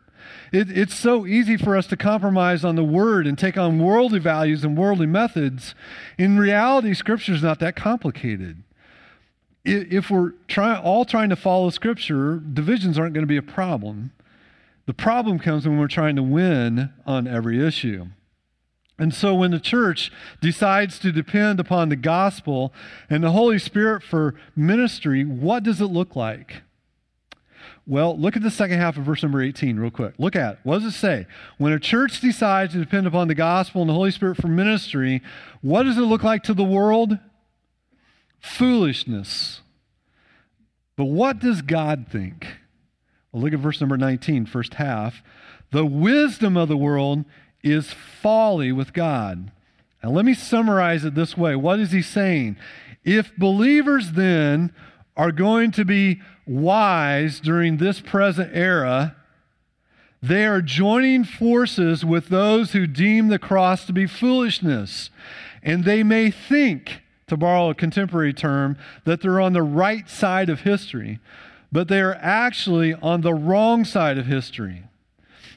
it, 0.51 0.75
it's 0.75 0.95
so 0.95 1.25
easy 1.25 1.57
for 1.57 1.75
us 1.75 1.87
to 1.87 1.97
compromise 1.97 2.63
on 2.63 2.75
the 2.75 2.83
word 2.83 3.27
and 3.27 3.37
take 3.37 3.57
on 3.57 3.79
worldly 3.79 4.19
values 4.19 4.63
and 4.63 4.77
worldly 4.77 5.07
methods. 5.07 5.75
In 6.17 6.37
reality, 6.37 6.93
Scripture 6.93 7.33
is 7.33 7.43
not 7.43 7.59
that 7.59 7.75
complicated. 7.75 8.63
If 9.63 10.11
we're 10.11 10.33
try, 10.47 10.77
all 10.77 11.05
trying 11.05 11.29
to 11.29 11.35
follow 11.35 11.69
Scripture, 11.71 12.37
divisions 12.37 12.99
aren't 12.99 13.13
going 13.13 13.23
to 13.23 13.27
be 13.27 13.37
a 13.37 13.41
problem. 13.41 14.11
The 14.85 14.93
problem 14.93 15.39
comes 15.39 15.67
when 15.67 15.79
we're 15.79 15.87
trying 15.87 16.15
to 16.17 16.23
win 16.23 16.93
on 17.07 17.27
every 17.27 17.65
issue. 17.65 18.07
And 18.97 19.13
so 19.13 19.35
when 19.35 19.51
the 19.51 19.59
church 19.59 20.11
decides 20.41 20.99
to 20.99 21.11
depend 21.11 21.59
upon 21.59 21.89
the 21.89 21.97
gospel 21.97 22.73
and 23.09 23.23
the 23.23 23.31
Holy 23.31 23.59
Spirit 23.59 24.03
for 24.03 24.35
ministry, 24.55 25.25
what 25.25 25.63
does 25.63 25.81
it 25.81 25.87
look 25.87 26.15
like? 26.15 26.61
Well, 27.87 28.17
look 28.17 28.35
at 28.35 28.41
the 28.41 28.49
second 28.49 28.79
half 28.79 28.97
of 28.97 29.03
verse 29.03 29.21
number 29.21 29.41
18 29.41 29.77
real 29.77 29.91
quick. 29.91 30.15
Look 30.17 30.35
at 30.35 30.53
it. 30.53 30.59
What 30.63 30.79
does 30.79 30.95
it 30.95 30.97
say? 30.97 31.27
When 31.57 31.73
a 31.73 31.79
church 31.79 32.19
decides 32.19 32.73
to 32.73 32.79
depend 32.79 33.05
upon 33.05 33.27
the 33.27 33.35
gospel 33.35 33.81
and 33.81 33.89
the 33.89 33.93
Holy 33.93 34.11
Spirit 34.11 34.37
for 34.37 34.47
ministry, 34.47 35.21
what 35.61 35.83
does 35.83 35.97
it 35.97 36.01
look 36.01 36.23
like 36.23 36.43
to 36.43 36.53
the 36.53 36.63
world? 36.63 37.19
Foolishness. 38.39 39.61
But 40.95 41.05
what 41.05 41.39
does 41.39 41.61
God 41.61 42.07
think? 42.09 42.47
Well, 43.31 43.43
look 43.43 43.53
at 43.53 43.59
verse 43.59 43.81
number 43.81 43.97
19, 43.97 44.45
first 44.45 44.75
half. 44.75 45.21
The 45.71 45.85
wisdom 45.85 46.57
of 46.57 46.69
the 46.69 46.77
world 46.77 47.25
is 47.65 47.91
folly 47.91 48.71
with 48.71 48.93
God. 48.93 49.51
Now, 50.03 50.11
let 50.11 50.23
me 50.23 50.35
summarize 50.35 51.03
it 51.03 51.15
this 51.15 51.35
way. 51.35 51.55
What 51.55 51.79
is 51.79 51.91
he 51.91 52.01
saying? 52.01 52.57
If 53.03 53.35
believers 53.35 54.11
then 54.11 54.71
are 55.17 55.31
going 55.31 55.71
to 55.71 55.83
be 55.83 56.21
wise 56.45 57.39
during 57.39 57.77
this 57.77 57.99
present 57.99 58.51
era, 58.53 59.15
they 60.21 60.45
are 60.45 60.61
joining 60.61 61.23
forces 61.23 62.05
with 62.05 62.29
those 62.29 62.71
who 62.71 62.87
deem 62.87 63.27
the 63.27 63.39
cross 63.39 63.85
to 63.85 63.93
be 63.93 64.05
foolishness. 64.05 65.09
And 65.63 65.83
they 65.83 66.03
may 66.03 66.29
think, 66.29 67.01
to 67.27 67.35
borrow 67.35 67.69
a 67.69 67.75
contemporary 67.75 68.33
term, 68.33 68.77
that 69.05 69.21
they're 69.21 69.39
on 69.39 69.53
the 69.53 69.63
right 69.63 70.07
side 70.07 70.49
of 70.49 70.61
history, 70.61 71.19
but 71.71 71.87
they 71.87 71.99
are 71.99 72.17
actually 72.21 72.93
on 72.93 73.21
the 73.21 73.33
wrong 73.33 73.83
side 73.83 74.17
of 74.19 74.27
history. 74.27 74.83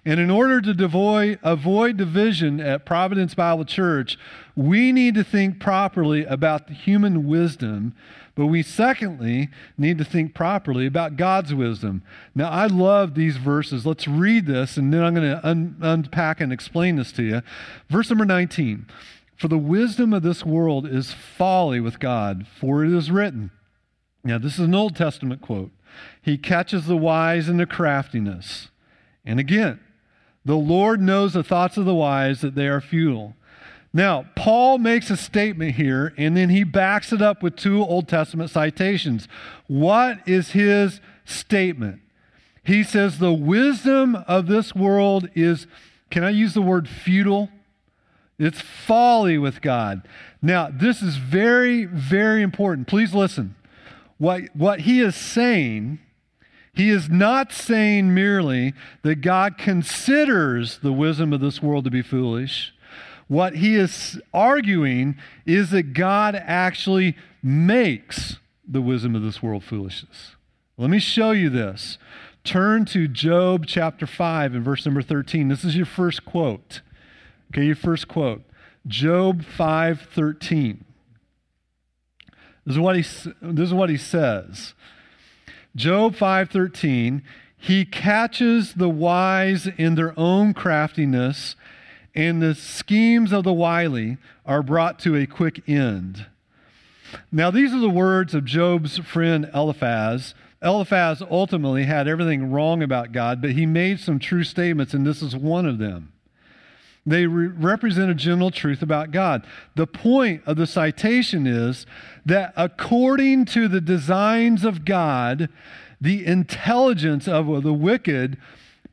And 0.08 0.18
in 0.18 0.30
order 0.30 0.62
to 0.62 0.72
devoid, 0.72 1.38
avoid 1.42 1.98
division 1.98 2.60
at 2.60 2.86
Providence 2.86 3.34
Bible 3.34 3.66
Church, 3.66 4.18
we 4.56 4.90
need 4.90 5.14
to 5.16 5.22
think 5.22 5.60
properly 5.60 6.24
about 6.24 6.66
the 6.66 6.72
human 6.72 7.28
wisdom, 7.28 7.94
but 8.34 8.46
we 8.46 8.62
secondly 8.62 9.50
need 9.76 9.98
to 9.98 10.06
think 10.06 10.32
properly 10.32 10.86
about 10.86 11.18
God's 11.18 11.52
wisdom. 11.52 12.02
Now, 12.34 12.48
I 12.48 12.68
love 12.68 13.16
these 13.16 13.36
verses. 13.36 13.84
Let's 13.84 14.08
read 14.08 14.46
this, 14.46 14.78
and 14.78 14.94
then 14.94 15.02
I'm 15.02 15.14
going 15.14 15.30
to 15.30 15.46
un- 15.46 15.76
unpack 15.82 16.40
and 16.40 16.54
explain 16.54 16.96
this 16.96 17.12
to 17.12 17.22
you. 17.22 17.42
Verse 17.90 18.08
number 18.08 18.24
19 18.24 18.86
For 19.36 19.48
the 19.48 19.58
wisdom 19.58 20.14
of 20.14 20.22
this 20.22 20.42
world 20.42 20.86
is 20.86 21.12
folly 21.12 21.80
with 21.80 22.00
God, 22.00 22.46
for 22.58 22.82
it 22.82 22.94
is 22.94 23.10
written. 23.10 23.50
Now, 24.24 24.38
this 24.38 24.54
is 24.54 24.60
an 24.60 24.74
Old 24.74 24.96
Testament 24.96 25.42
quote. 25.42 25.70
He 26.22 26.38
catches 26.38 26.86
the 26.86 26.96
wise 26.96 27.46
in 27.46 27.58
their 27.58 27.66
craftiness. 27.66 28.68
And 29.26 29.38
again, 29.38 29.80
the 30.49 30.57
Lord 30.57 31.02
knows 31.02 31.35
the 31.35 31.43
thoughts 31.43 31.76
of 31.76 31.85
the 31.85 31.95
wise, 31.95 32.40
that 32.40 32.55
they 32.55 32.69
are 32.69 32.81
futile. 32.81 33.37
Now, 33.93 34.25
Paul 34.35 34.78
makes 34.78 35.11
a 35.11 35.17
statement 35.19 35.75
here, 35.75 36.14
and 36.17 36.35
then 36.35 36.49
he 36.49 36.64
backs 36.64 37.12
it 37.12 37.21
up 37.21 37.43
with 37.43 37.55
two 37.55 37.85
Old 37.85 38.09
Testament 38.09 38.49
citations. 38.49 39.28
What 39.67 40.26
is 40.26 40.52
his 40.52 41.02
statement? 41.26 42.00
He 42.64 42.83
says, 42.83 43.19
The 43.19 43.31
wisdom 43.31 44.17
of 44.26 44.47
this 44.47 44.75
world 44.75 45.28
is, 45.35 45.67
can 46.11 46.25
I 46.25 46.31
use 46.31 46.55
the 46.55 46.62
word 46.62 46.88
futile? 46.88 47.50
It's 48.38 48.62
folly 48.62 49.37
with 49.37 49.61
God. 49.61 50.09
Now, 50.40 50.71
this 50.73 51.02
is 51.02 51.19
very, 51.19 51.85
very 51.85 52.40
important. 52.40 52.87
Please 52.87 53.12
listen. 53.12 53.55
What, 54.17 54.45
what 54.57 54.81
he 54.81 55.00
is 55.00 55.14
saying 55.14 55.99
he 56.78 56.90
is 56.90 57.11
not 57.11 57.52
saying 57.52 58.14
merely 58.14 58.73
that 59.02 59.16
God 59.16 59.58
considers 59.58 60.78
the 60.78 60.92
wisdom 60.92 61.32
of 61.32 61.40
this 61.40 61.61
world 61.61 61.85
to 61.87 61.90
be 61.90 62.02
foolish. 62.02 62.73
What 63.26 63.56
he 63.56 63.75
is 63.75 64.20
arguing 64.32 65.16
is 65.44 65.70
that 65.70 65.92
God 65.92 66.37
actually 66.37 67.16
makes 67.42 68.37
the 68.64 68.80
wisdom 68.80 69.16
of 69.16 69.23
this 69.23 69.42
world 69.42 69.64
foolishness. 69.64 70.37
Let 70.76 70.88
me 70.88 71.00
show 71.00 71.32
you 71.32 71.50
this. 71.50 71.99
Turn 72.44 72.85
to 72.87 73.08
Job 73.08 73.66
chapter 73.66 74.06
5 74.06 74.54
and 74.54 74.64
verse 74.64 74.87
number 74.87 75.02
13. 75.02 75.49
This 75.49 75.64
is 75.64 75.75
your 75.75 75.85
first 75.85 76.25
quote. 76.25 76.82
Okay, 77.50 77.64
your 77.64 77.75
first 77.75 78.06
quote. 78.06 78.44
Job 78.87 79.42
5:13. 79.42 80.85
This 82.64 82.76
is 82.76 82.78
what 82.78 82.94
he 82.94 83.02
this 83.42 83.66
is 83.66 83.75
what 83.75 83.90
he 83.90 83.97
says. 83.97 84.75
Job 85.78 86.16
5:13, 86.16 87.23
he 87.56 87.85
catches 87.85 88.75
the 88.75 88.88
wise 88.88 89.68
in 89.78 89.94
their 89.94 90.12
own 90.18 90.52
craftiness, 90.52 91.54
and 92.16 92.42
the 92.42 92.56
schemes 92.56 93.32
of 93.32 93.44
the 93.44 93.52
wily 93.52 94.16
are 94.44 94.61
brought 94.61 94.99
to 94.99 95.14
a 95.14 95.25
quick 95.25 95.62
end. 95.68 96.26
Now, 97.30 97.52
these 97.52 97.73
are 97.73 97.78
the 97.78 97.88
words 97.88 98.35
of 98.35 98.44
Job's 98.44 98.99
friend 98.99 99.49
Eliphaz. 99.54 100.35
Eliphaz 100.61 101.23
ultimately 101.30 101.85
had 101.85 102.08
everything 102.08 102.50
wrong 102.50 102.82
about 102.82 103.12
God, 103.12 103.40
but 103.40 103.52
he 103.52 103.64
made 103.64 104.00
some 104.00 104.18
true 104.18 104.42
statements, 104.42 104.94
and 104.94 105.06
this 105.06 105.23
is 105.23 105.37
one 105.37 105.64
of 105.64 105.78
them. 105.78 106.11
They 107.08 107.26
re- 107.26 107.46
represent 107.46 108.10
a 108.10 108.14
general 108.14 108.50
truth 108.50 108.82
about 108.82 109.10
God. 109.10 109.46
The 109.74 109.86
point 109.86 110.42
of 110.46 110.56
the 110.56 110.66
citation 110.66 111.46
is 111.46 111.86
that 112.26 112.52
according 112.56 113.46
to 113.46 113.66
the 113.66 113.80
designs 113.80 114.64
of 114.64 114.84
God, 114.84 115.48
the 116.00 116.26
intelligence 116.26 117.26
of 117.26 117.62
the 117.62 117.72
wicked 117.72 118.36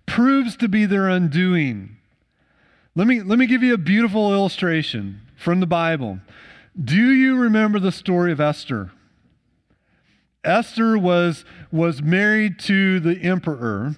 proves 0.05 0.55
to 0.57 0.69
be 0.69 0.86
their 0.86 1.10
undoing. 1.10 1.98
Let 2.95 3.07
me, 3.07 3.22
let 3.22 3.38
me 3.38 3.48
give 3.48 3.63
you 3.63 3.74
a 3.74 3.77
beautiful 3.77 4.34
illustration 4.34 5.22
from 5.36 5.60
the 5.60 5.67
Bible. 5.67 6.19
Do 6.81 7.12
you 7.12 7.36
remember 7.38 7.79
the 7.79 7.91
story 7.91 8.31
of 8.31 8.39
Esther? 8.39 8.91
Esther 10.45 10.98
was, 10.98 11.43
was 11.72 12.01
married 12.01 12.60
to 12.60 13.01
the 13.01 13.17
emperor. 13.22 13.95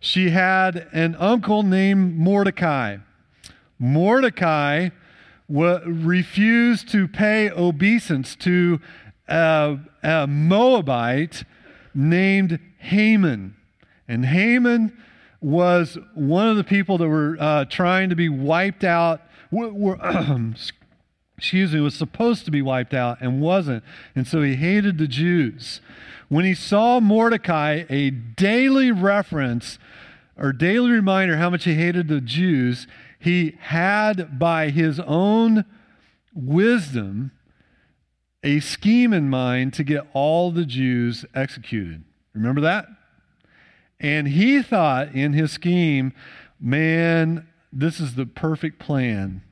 She 0.00 0.30
had 0.30 0.88
an 0.92 1.16
uncle 1.16 1.62
named 1.62 2.16
Mordecai. 2.16 2.98
Mordecai 3.78 4.90
refused 5.48 6.88
to 6.90 7.08
pay 7.08 7.50
obeisance 7.50 8.36
to 8.36 8.80
a, 9.28 9.78
a 10.02 10.26
Moabite 10.26 11.44
named 11.94 12.58
Haman. 12.78 13.56
And 14.06 14.26
Haman 14.26 14.96
was 15.40 15.98
one 16.14 16.48
of 16.48 16.56
the 16.56 16.64
people 16.64 16.98
that 16.98 17.08
were 17.08 17.36
uh, 17.38 17.64
trying 17.66 18.10
to 18.10 18.16
be 18.16 18.28
wiped 18.28 18.84
out, 18.84 19.22
were, 19.50 19.72
were 19.72 19.98
excuse 21.36 21.72
me, 21.72 21.80
was 21.80 21.94
supposed 21.94 22.44
to 22.44 22.50
be 22.50 22.60
wiped 22.60 22.92
out 22.92 23.18
and 23.20 23.40
wasn't. 23.40 23.84
And 24.16 24.26
so 24.26 24.42
he 24.42 24.56
hated 24.56 24.98
the 24.98 25.06
Jews. 25.06 25.80
When 26.28 26.44
he 26.44 26.54
saw 26.54 27.00
Mordecai, 27.00 27.84
a 27.88 28.10
daily 28.10 28.90
reference 28.90 29.78
or 30.36 30.52
daily 30.52 30.90
reminder 30.90 31.36
how 31.36 31.50
much 31.50 31.64
he 31.64 31.74
hated 31.74 32.08
the 32.08 32.20
Jews, 32.20 32.86
he 33.18 33.56
had, 33.60 34.38
by 34.38 34.70
his 34.70 35.00
own 35.00 35.64
wisdom, 36.32 37.32
a 38.42 38.60
scheme 38.60 39.12
in 39.12 39.28
mind 39.28 39.74
to 39.74 39.84
get 39.84 40.06
all 40.12 40.50
the 40.50 40.64
Jews 40.64 41.24
executed. 41.34 42.04
Remember 42.32 42.60
that? 42.60 42.86
And 44.00 44.28
he 44.28 44.62
thought 44.62 45.14
in 45.14 45.32
his 45.32 45.50
scheme, 45.50 46.12
man, 46.60 47.48
this 47.72 47.98
is 47.98 48.14
the 48.14 48.26
perfect 48.26 48.78
plan. 48.78 49.42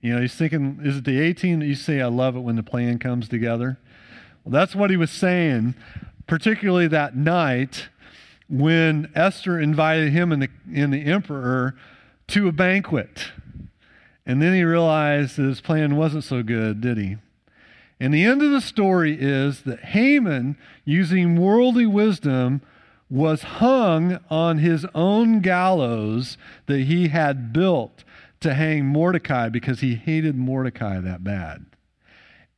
You 0.00 0.14
know, 0.14 0.20
he's 0.20 0.34
thinking, 0.34 0.78
is 0.82 0.98
it 0.98 1.04
the 1.04 1.20
A-Team 1.20 1.60
that 1.60 1.66
you 1.66 1.74
say, 1.74 2.00
I 2.00 2.06
love 2.06 2.36
it 2.36 2.40
when 2.40 2.56
the 2.56 2.62
plan 2.62 2.98
comes 2.98 3.28
together? 3.28 3.78
Well, 4.44 4.52
that's 4.52 4.74
what 4.74 4.90
he 4.90 4.96
was 4.96 5.10
saying, 5.10 5.74
particularly 6.26 6.86
that 6.88 7.16
night 7.16 7.88
when 8.48 9.10
Esther 9.14 9.60
invited 9.60 10.12
him 10.12 10.32
and 10.32 10.42
the, 10.42 10.48
and 10.74 10.92
the 10.92 11.04
emperor 11.04 11.76
to 12.30 12.48
a 12.48 12.52
banquet. 12.52 13.32
And 14.24 14.40
then 14.40 14.54
he 14.54 14.62
realized 14.62 15.36
that 15.36 15.42
his 15.42 15.60
plan 15.60 15.96
wasn't 15.96 16.24
so 16.24 16.42
good, 16.42 16.80
did 16.80 16.98
he? 16.98 17.16
And 17.98 18.14
the 18.14 18.24
end 18.24 18.42
of 18.42 18.50
the 18.50 18.60
story 18.60 19.16
is 19.20 19.62
that 19.62 19.80
Haman, 19.80 20.56
using 20.84 21.40
worldly 21.40 21.86
wisdom, 21.86 22.62
was 23.10 23.42
hung 23.42 24.20
on 24.30 24.58
his 24.58 24.86
own 24.94 25.40
gallows 25.40 26.38
that 26.66 26.82
he 26.82 27.08
had 27.08 27.52
built 27.52 28.04
to 28.40 28.54
hang 28.54 28.86
Mordecai 28.86 29.48
because 29.48 29.80
he 29.80 29.96
hated 29.96 30.36
Mordecai 30.36 31.00
that 31.00 31.24
bad. 31.24 31.66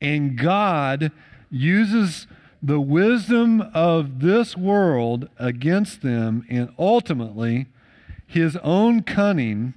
And 0.01 0.37
God 0.37 1.11
uses 1.51 2.27
the 2.63 2.81
wisdom 2.81 3.63
of 3.75 4.21
this 4.21 4.57
world 4.57 5.29
against 5.39 6.03
them, 6.03 6.45
and 6.49 6.73
ultimately, 6.79 7.67
his 8.33 8.57
own 8.63 9.03
cunning 9.03 9.75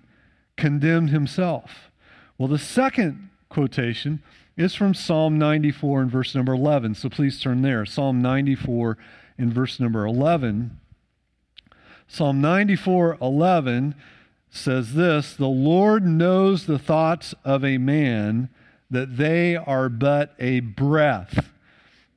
condemned 0.58 1.10
himself. 1.10 1.92
Well, 2.38 2.48
the 2.48 2.60
second 2.60 3.30
quotation 3.50 4.22
is 4.58 4.76
from 4.76 4.94
Psalm 4.94 5.38
94 5.38 6.02
and 6.04 6.12
verse 6.12 6.34
number 6.34 6.54
11. 6.54 6.96
So 6.96 7.10
please 7.10 7.40
turn 7.40 7.62
there. 7.62 7.86
Psalm 7.86 8.22
94 8.22 8.98
in 9.38 9.52
verse 9.52 9.80
number 9.80 10.06
11. 10.06 10.80
Psalm 12.08 12.40
94 12.42 13.18
11 13.22 13.96
says 14.50 14.94
this 14.94 15.34
The 15.34 15.48
Lord 15.48 16.06
knows 16.06 16.66
the 16.66 16.80
thoughts 16.80 17.34
of 17.44 17.66
a 17.66 17.78
man, 17.78 18.50
that 18.90 19.18
they 19.18 19.56
are 19.56 19.90
but 19.90 20.34
a 20.40 20.62
breath. 20.62 21.52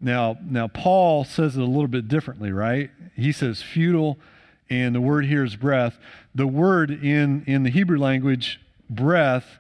Now, 0.00 0.37
now 0.45 0.68
Paul 0.68 1.25
says 1.25 1.57
it 1.57 1.62
a 1.62 1.66
little 1.66 1.88
bit 1.88 2.07
differently, 2.07 2.52
right? 2.52 2.90
He 3.16 3.33
says 3.33 3.62
futile, 3.62 4.18
and 4.70 4.94
the 4.94 5.00
word 5.00 5.26
here 5.26 5.44
is 5.44 5.56
breath. 5.56 5.98
The 6.34 6.46
word 6.46 6.90
in, 6.90 7.44
in 7.46 7.62
the 7.62 7.70
Hebrew 7.70 7.98
language, 7.98 8.60
breath, 8.88 9.58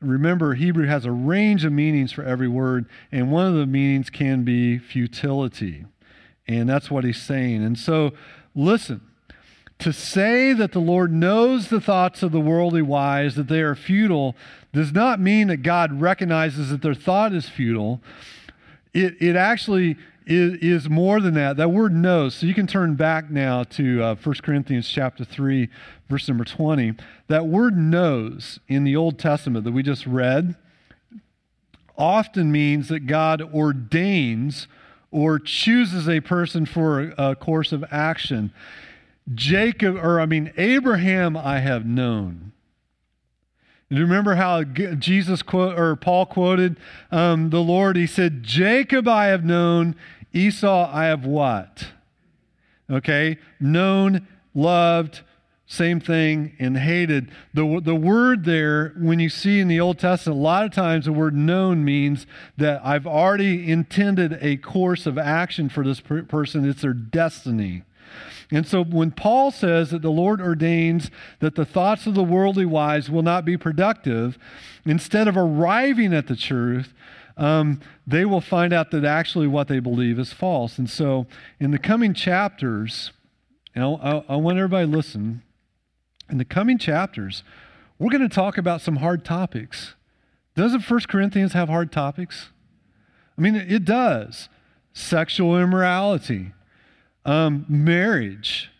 remember, 0.00 0.54
Hebrew 0.54 0.86
has 0.86 1.04
a 1.04 1.12
range 1.12 1.64
of 1.64 1.72
meanings 1.72 2.12
for 2.12 2.22
every 2.24 2.48
word, 2.48 2.86
and 3.10 3.30
one 3.30 3.46
of 3.46 3.54
the 3.54 3.66
meanings 3.66 4.10
can 4.10 4.44
be 4.44 4.78
futility. 4.78 5.84
And 6.46 6.68
that's 6.68 6.90
what 6.90 7.04
he's 7.04 7.20
saying. 7.20 7.64
And 7.64 7.78
so, 7.78 8.12
listen, 8.54 9.00
to 9.78 9.92
say 9.92 10.52
that 10.52 10.72
the 10.72 10.78
Lord 10.78 11.12
knows 11.12 11.68
the 11.68 11.80
thoughts 11.80 12.22
of 12.22 12.32
the 12.32 12.40
worldly 12.40 12.82
wise, 12.82 13.34
that 13.34 13.48
they 13.48 13.60
are 13.60 13.74
futile, 13.74 14.34
does 14.72 14.92
not 14.92 15.20
mean 15.20 15.48
that 15.48 15.58
God 15.58 16.00
recognizes 16.00 16.70
that 16.70 16.82
their 16.82 16.94
thought 16.94 17.34
is 17.34 17.48
futile. 17.48 18.00
It, 18.94 19.20
it 19.20 19.36
actually 19.36 19.96
is, 20.26 20.54
is 20.60 20.90
more 20.90 21.20
than 21.20 21.34
that. 21.34 21.56
That 21.56 21.70
word 21.70 21.94
knows. 21.94 22.34
So 22.34 22.46
you 22.46 22.54
can 22.54 22.66
turn 22.66 22.94
back 22.94 23.30
now 23.30 23.62
to 23.64 24.02
uh, 24.02 24.14
1 24.16 24.34
Corinthians 24.42 24.88
chapter 24.88 25.24
3, 25.24 25.68
verse 26.08 26.28
number 26.28 26.44
20. 26.44 26.94
That 27.28 27.46
word 27.46 27.76
knows 27.76 28.58
in 28.68 28.84
the 28.84 28.96
Old 28.96 29.18
Testament 29.18 29.64
that 29.64 29.72
we 29.72 29.82
just 29.82 30.06
read 30.06 30.56
often 31.96 32.52
means 32.52 32.88
that 32.88 33.06
God 33.06 33.40
ordains 33.40 34.68
or 35.10 35.38
chooses 35.38 36.08
a 36.08 36.20
person 36.20 36.66
for 36.66 37.00
a, 37.00 37.30
a 37.30 37.36
course 37.36 37.72
of 37.72 37.84
action. 37.90 38.52
Jacob, 39.34 39.96
or 39.96 40.20
I 40.20 40.26
mean, 40.26 40.52
Abraham, 40.56 41.36
I 41.36 41.60
have 41.60 41.86
known. 41.86 42.52
Do 43.88 43.96
you 43.96 44.02
remember 44.02 44.34
how 44.34 44.64
Jesus 44.64 45.42
quote 45.42 45.78
or 45.78 45.94
Paul 45.94 46.26
quoted 46.26 46.76
um, 47.12 47.50
the 47.50 47.60
Lord? 47.60 47.94
He 47.94 48.06
said, 48.06 48.42
"Jacob 48.42 49.06
I 49.06 49.26
have 49.26 49.44
known, 49.44 49.94
Esau 50.36 50.90
I 50.92 51.06
have 51.06 51.24
what? 51.24 51.88
Okay, 52.90 53.38
known, 53.58 54.28
loved, 54.54 55.22
same 55.66 55.98
thing, 55.98 56.54
and 56.60 56.76
hated. 56.76 57.32
The, 57.52 57.80
the 57.82 57.94
word 57.96 58.44
there, 58.44 58.94
when 58.98 59.18
you 59.18 59.28
see 59.28 59.58
in 59.58 59.66
the 59.66 59.80
Old 59.80 59.98
Testament, 59.98 60.38
a 60.38 60.42
lot 60.42 60.64
of 60.64 60.70
times 60.70 61.06
the 61.06 61.12
word 61.12 61.34
known 61.34 61.84
means 61.84 62.26
that 62.56 62.80
I've 62.84 63.06
already 63.06 63.68
intended 63.68 64.38
a 64.40 64.58
course 64.58 65.06
of 65.06 65.18
action 65.18 65.68
for 65.68 65.82
this 65.82 66.00
per- 66.00 66.22
person, 66.22 66.68
it's 66.68 66.82
their 66.82 66.92
destiny. 66.92 67.82
And 68.52 68.64
so 68.64 68.84
when 68.84 69.10
Paul 69.10 69.50
says 69.50 69.90
that 69.90 70.02
the 70.02 70.10
Lord 70.10 70.40
ordains 70.40 71.10
that 71.40 71.56
the 71.56 71.64
thoughts 71.64 72.06
of 72.06 72.14
the 72.14 72.22
worldly 72.22 72.66
wise 72.66 73.10
will 73.10 73.22
not 73.22 73.44
be 73.44 73.56
productive, 73.56 74.38
instead 74.84 75.26
of 75.26 75.36
arriving 75.36 76.14
at 76.14 76.28
the 76.28 76.36
truth, 76.36 76.94
um, 77.36 77.80
they 78.06 78.24
will 78.24 78.40
find 78.40 78.72
out 78.72 78.90
that 78.92 79.04
actually 79.04 79.46
what 79.46 79.68
they 79.68 79.78
believe 79.78 80.18
is 80.18 80.32
false. 80.32 80.78
And 80.78 80.88
so 80.88 81.26
in 81.60 81.70
the 81.70 81.78
coming 81.78 82.14
chapters, 82.14 83.12
and 83.74 83.84
I, 83.84 84.24
I 84.28 84.36
want 84.36 84.58
everybody 84.58 84.86
to 84.86 84.96
listen, 84.96 85.42
in 86.30 86.38
the 86.38 86.44
coming 86.44 86.78
chapters, 86.78 87.42
we're 87.98 88.10
going 88.10 88.28
to 88.28 88.34
talk 88.34 88.58
about 88.58 88.80
some 88.80 88.96
hard 88.96 89.24
topics. 89.24 89.94
Doesn't 90.54 90.80
First 90.80 91.08
Corinthians 91.08 91.52
have 91.52 91.68
hard 91.68 91.92
topics? 91.92 92.48
I 93.36 93.42
mean, 93.42 93.54
it 93.54 93.84
does. 93.84 94.48
Sexual 94.94 95.58
immorality, 95.58 96.52
um, 97.26 97.66
marriage, 97.68 98.70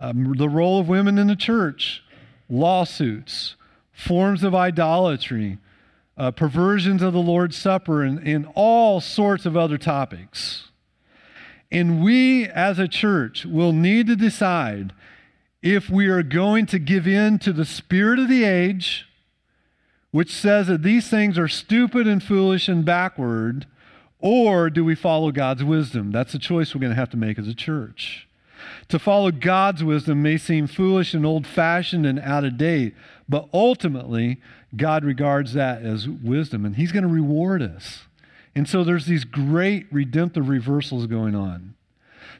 um, 0.00 0.34
the 0.36 0.48
role 0.48 0.80
of 0.80 0.88
women 0.88 1.16
in 1.16 1.28
the 1.28 1.36
church, 1.36 2.02
lawsuits, 2.48 3.54
forms 3.92 4.42
of 4.42 4.54
idolatry, 4.54 5.58
uh, 6.18 6.32
perversions 6.32 7.00
of 7.00 7.12
the 7.12 7.22
Lord's 7.22 7.56
Supper, 7.56 8.02
and, 8.02 8.18
and 8.26 8.46
all 8.54 9.00
sorts 9.00 9.46
of 9.46 9.56
other 9.56 9.78
topics. 9.78 10.70
And 11.70 12.02
we 12.02 12.46
as 12.46 12.78
a 12.78 12.88
church 12.88 13.44
will 13.44 13.72
need 13.72 14.08
to 14.08 14.16
decide 14.16 14.92
if 15.62 15.88
we 15.88 16.08
are 16.08 16.22
going 16.22 16.66
to 16.66 16.78
give 16.78 17.06
in 17.06 17.38
to 17.40 17.52
the 17.52 17.64
spirit 17.64 18.18
of 18.18 18.28
the 18.28 18.44
age, 18.44 19.06
which 20.10 20.34
says 20.34 20.66
that 20.66 20.82
these 20.82 21.08
things 21.08 21.38
are 21.38 21.48
stupid 21.48 22.06
and 22.06 22.22
foolish 22.22 22.68
and 22.68 22.84
backward, 22.84 23.66
or 24.18 24.70
do 24.70 24.84
we 24.84 24.94
follow 24.94 25.30
God's 25.30 25.62
wisdom? 25.62 26.10
That's 26.10 26.34
a 26.34 26.38
choice 26.38 26.74
we're 26.74 26.80
going 26.80 26.92
to 26.92 26.96
have 26.96 27.10
to 27.10 27.16
make 27.16 27.38
as 27.38 27.46
a 27.46 27.54
church. 27.54 28.26
To 28.88 28.98
follow 28.98 29.30
God's 29.30 29.84
wisdom 29.84 30.22
may 30.22 30.38
seem 30.38 30.66
foolish 30.66 31.14
and 31.14 31.24
old 31.24 31.46
fashioned 31.46 32.06
and 32.06 32.18
out 32.20 32.44
of 32.44 32.56
date, 32.56 32.94
but 33.28 33.48
ultimately, 33.52 34.40
God 34.76 35.04
regards 35.04 35.54
that 35.54 35.82
as 35.82 36.08
wisdom, 36.08 36.64
and 36.64 36.76
He's 36.76 36.92
going 36.92 37.02
to 37.02 37.08
reward 37.08 37.62
us. 37.62 38.04
And 38.54 38.68
so 38.68 38.84
there's 38.84 39.06
these 39.06 39.24
great 39.24 39.86
redemptive 39.90 40.48
reversals 40.48 41.06
going 41.06 41.34
on. 41.34 41.74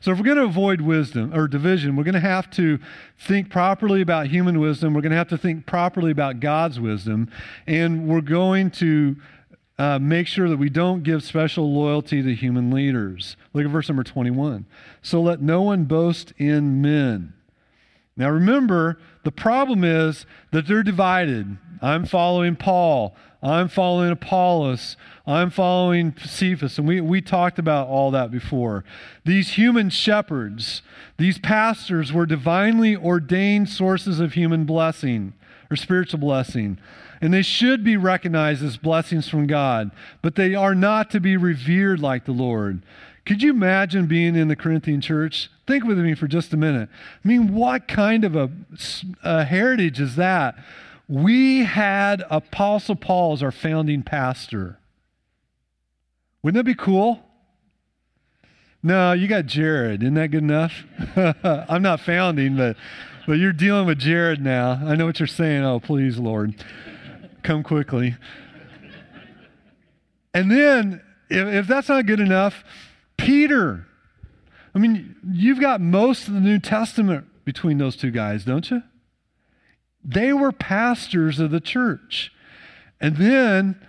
So 0.01 0.12
if 0.12 0.19
we're 0.19 0.25
going 0.25 0.38
to 0.38 0.45
avoid 0.45 0.81
wisdom 0.81 1.35
or 1.35 1.49
division, 1.49 1.97
we're 1.97 2.05
going 2.05 2.14
to 2.14 2.21
have 2.21 2.51
to 2.51 2.79
think 3.19 3.51
properly 3.51 4.01
about 4.01 4.29
human 4.29 4.61
wisdom. 4.61 4.95
We're 4.95 5.01
going 5.01 5.11
to 5.11 5.17
have 5.17 5.29
to 5.29 5.38
think 5.38 5.67
properly 5.67 6.11
about 6.11 6.41
God's 6.41 6.79
wisdom, 6.79 7.31
and 7.67 8.07
we're 8.07 8.21
going 8.21 8.71
to 8.73 9.17
uh, 9.79 9.99
make 9.99 10.27
sure 10.27 10.49
that 10.49 10.57
we 10.57 10.69
don't 10.69 11.03
give 11.03 11.23
special 11.23 11.73
loyalty 11.73 12.23
to 12.23 12.35
human 12.35 12.71
leaders. 12.71 13.37
Look 13.53 13.64
at 13.64 13.71
verse 13.71 13.88
number 13.88 14.05
21. 14.05 14.67
So 15.03 15.21
let 15.21 15.41
no 15.41 15.62
one 15.62 15.85
boast 15.85 16.33
in 16.37 16.83
men. 16.83 17.33
Now 18.18 18.28
remember, 18.28 18.98
the 19.22 19.33
problem 19.33 19.85
is 19.85 20.26
that 20.50 20.66
they're 20.66 20.83
divided. 20.83 21.57
I'm 21.81 22.04
following 22.04 22.57
Paul. 22.57 23.14
I'm 23.40 23.68
following 23.68 24.11
Apollos. 24.11 24.96
I'm 25.24 25.50
following 25.50 26.14
Cephas. 26.24 26.76
And 26.78 26.88
we, 26.88 27.00
we 27.00 27.20
talked 27.22 27.61
about 27.61 27.87
all 27.87 28.11
that 28.11 28.33
before. 28.33 28.85
These 29.24 29.52
human 29.52 29.90
shepherds, 29.90 30.83
these 31.18 31.38
pastors 31.38 32.12
were 32.12 32.26
divinely 32.26 32.96
ordained 32.96 33.68
sources 33.68 34.18
of 34.18 34.33
human 34.33 34.64
blessing 34.64 35.35
or 35.70 35.76
spiritual 35.76 36.18
blessing. 36.18 36.78
And 37.20 37.33
they 37.33 37.42
should 37.42 37.85
be 37.85 37.96
recognized 37.96 38.64
as 38.64 38.76
blessings 38.76 39.28
from 39.28 39.46
God, 39.46 39.92
but 40.22 40.35
they 40.35 40.54
are 40.54 40.74
not 40.74 41.11
to 41.11 41.20
be 41.20 41.37
revered 41.37 42.00
like 42.00 42.24
the 42.24 42.33
Lord. 42.33 42.83
Could 43.29 43.43
you 43.43 43.51
imagine 43.51 44.07
being 44.07 44.37
in 44.37 44.49
the 44.49 44.57
Corinthian 44.57 45.03
church? 45.03 45.51
Think 45.67 45.85
with 45.85 45.99
me 45.99 46.14
for 46.14 46.27
just 46.27 46.55
a 46.55 46.57
minute. 46.57 46.88
I 47.23 47.29
mean, 47.29 47.55
what 47.55 47.87
kind 47.87 48.25
of 48.25 48.35
a, 48.35 48.51
a 49.23 49.45
heritage 49.45 50.01
is 50.01 50.17
that? 50.17 50.55
We 51.07 51.64
had 51.64 52.25
Apostle 52.31 52.97
Paul 52.97 53.35
as 53.35 53.43
our 53.43 53.53
founding 53.53 54.03
pastor. 54.03 54.79
Wouldn't 56.43 56.59
that 56.59 56.64
be 56.64 56.75
cool? 56.75 57.23
No, 58.83 59.12
you 59.12 59.29
got 59.29 59.45
Jarred. 59.45 60.03
Isn't 60.03 60.14
that 60.14 60.31
good 60.31 60.43
enough? 60.43 60.85
I'm 61.45 61.83
not 61.83 62.01
founding, 62.01 62.57
but, 62.57 62.79
but 63.27 63.35
you're 63.35 63.53
dealing 63.53 63.85
with 63.85 63.99
Jarred 63.99 64.43
now. 64.43 64.81
I 64.83 64.97
know 64.97 65.05
what 65.05 65.21
you're 65.21 65.27
saying. 65.27 65.62
Oh, 65.62 65.81
please, 65.81 66.17
Lord, 66.17 66.55
come 67.43 67.62
quickly. 67.62 68.17
And 70.33 70.51
then, 70.51 71.03
if, 71.29 71.47
if 71.47 71.67
that's 71.67 71.91
not 71.91 72.07
good 72.07 72.21
enough, 72.21 72.64
Peter. 73.18 73.87
I 74.74 74.78
mean, 74.78 75.16
you've 75.31 75.61
got 75.61 75.83
most 75.83 76.28
of 76.28 76.35
the 76.35 76.40
New 76.40 76.59
Testament 76.59 77.26
between 77.44 77.76
those 77.76 77.96
two 77.96 78.11
guys, 78.11 78.44
don't 78.44 78.70
you? 78.70 78.83
They 80.02 80.33
were 80.33 80.52
pastors 80.52 81.38
of 81.38 81.50
the 81.50 81.61
church. 81.61 82.33
And 83.00 83.16
then 83.16 83.85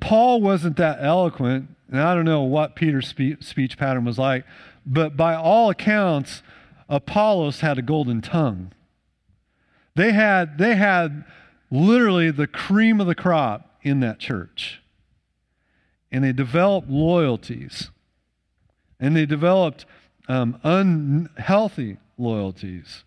Paul 0.00 0.40
wasn't 0.40 0.76
that 0.78 0.98
eloquent, 1.00 1.68
and 1.90 2.00
I 2.00 2.14
don't 2.14 2.24
know 2.24 2.42
what 2.42 2.76
Peter's 2.76 3.08
speech 3.08 3.76
pattern 3.76 4.04
was 4.04 4.18
like, 4.18 4.44
but 4.86 5.16
by 5.16 5.34
all 5.34 5.70
accounts, 5.70 6.42
Apollos 6.88 7.60
had 7.60 7.78
a 7.78 7.82
golden 7.82 8.20
tongue. 8.20 8.72
They 9.94 10.12
had, 10.12 10.58
they 10.58 10.74
had 10.74 11.24
literally 11.70 12.30
the 12.30 12.46
cream 12.46 13.00
of 13.00 13.06
the 13.06 13.14
crop 13.14 13.78
in 13.82 14.00
that 14.00 14.18
church. 14.18 14.82
And 16.10 16.24
they 16.24 16.32
developed 16.32 16.88
loyalties 16.88 17.90
and 19.00 19.16
they 19.16 19.26
developed 19.26 19.86
um, 20.28 20.58
unhealthy 20.62 21.98
loyalties. 22.16 23.04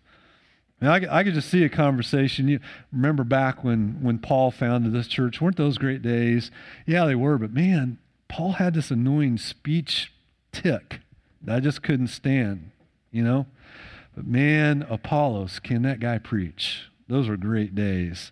I, 0.80 1.06
I, 1.10 1.24
could 1.24 1.34
just 1.34 1.50
see 1.50 1.64
a 1.64 1.68
conversation. 1.68 2.46
You 2.46 2.60
remember 2.92 3.24
back 3.24 3.64
when, 3.64 3.98
when 4.00 4.20
Paul 4.20 4.52
founded 4.52 4.92
this 4.92 5.08
church, 5.08 5.40
weren't 5.40 5.56
those 5.56 5.76
great 5.76 6.02
days? 6.02 6.52
Yeah, 6.86 7.04
they 7.04 7.16
were, 7.16 7.36
but 7.36 7.52
man, 7.52 7.98
Paul 8.28 8.52
had 8.52 8.74
this 8.74 8.90
annoying 8.90 9.38
speech 9.38 10.12
tick 10.52 11.00
that 11.42 11.56
I 11.56 11.60
just 11.60 11.82
couldn't 11.82 12.08
stand, 12.08 12.70
you 13.10 13.24
know? 13.24 13.46
But 14.14 14.26
man, 14.26 14.86
Apollos, 14.88 15.58
can 15.58 15.82
that 15.82 16.00
guy 16.00 16.18
preach? 16.18 16.88
Those 17.08 17.28
were 17.28 17.36
great 17.36 17.74
days. 17.74 18.30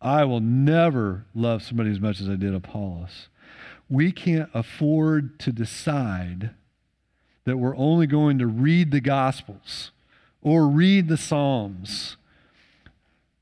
I 0.00 0.24
will 0.24 0.40
never 0.40 1.24
love 1.34 1.62
somebody 1.62 1.90
as 1.90 2.00
much 2.00 2.20
as 2.20 2.28
I 2.28 2.36
did 2.36 2.54
Apollos. 2.54 3.28
We 3.88 4.12
can't 4.12 4.48
afford 4.54 5.38
to 5.40 5.52
decide 5.52 6.50
that 7.44 7.56
we're 7.56 7.76
only 7.76 8.06
going 8.06 8.38
to 8.38 8.46
read 8.46 8.90
the 8.90 9.00
Gospels 9.00 9.90
or 10.42 10.66
read 10.66 11.08
the 11.08 11.16
Psalms. 11.16 12.16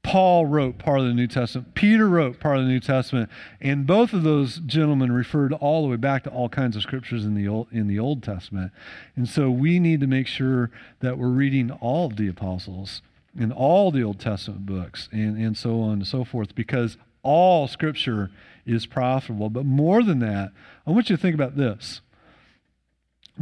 Paul 0.03 0.47
wrote 0.47 0.79
part 0.79 1.01
of 1.01 1.07
the 1.07 1.13
New 1.13 1.27
Testament. 1.27 1.75
Peter 1.75 2.09
wrote 2.09 2.41
part 2.41 2.57
of 2.57 2.63
the 2.63 2.71
New 2.71 2.81
Testament. 2.81 3.29
And 3.61 3.87
both 3.87 4.15
of 4.15 4.23
those 4.23 4.57
gentlemen 4.61 5.13
referred 5.13 5.53
all 5.53 5.83
the 5.83 5.89
way 5.89 5.97
back 5.97 6.25
to 6.25 6.31
all 6.31 6.49
kinds 6.49 6.77
of 6.77 6.83
scriptures 6.83 7.27
in 7.27 7.35
the 7.35 7.47
Old, 7.47 7.69
in 7.71 7.89
the 7.89 7.99
Old 7.99 8.23
Testament. 8.23 8.73
And 9.17 9.29
so 9.29 9.51
we 9.51 9.79
need 9.79 10.01
to 10.01 10.07
make 10.07 10.27
sure 10.27 10.71
that 11.01 11.19
we're 11.19 11.29
reading 11.29 11.71
all 11.73 12.07
of 12.07 12.17
the 12.17 12.29
apostles 12.29 13.03
and 13.39 13.53
all 13.53 13.91
the 13.91 14.03
Old 14.03 14.19
Testament 14.19 14.65
books 14.65 15.11
and, 15.13 15.37
and 15.37 15.57
so 15.57 15.83
on 15.83 15.93
and 15.93 16.07
so 16.07 16.25
forth 16.25 16.55
because 16.55 16.97
all 17.23 17.69
scripture 17.69 18.31
is 18.65 18.87
profitable. 18.87 19.51
But 19.51 19.67
more 19.67 20.03
than 20.03 20.21
that, 20.21 20.53
I 20.87 20.91
want 20.91 21.11
you 21.11 21.17
to 21.17 21.23
think 21.23 21.35
about 21.35 21.57
this. 21.57 22.01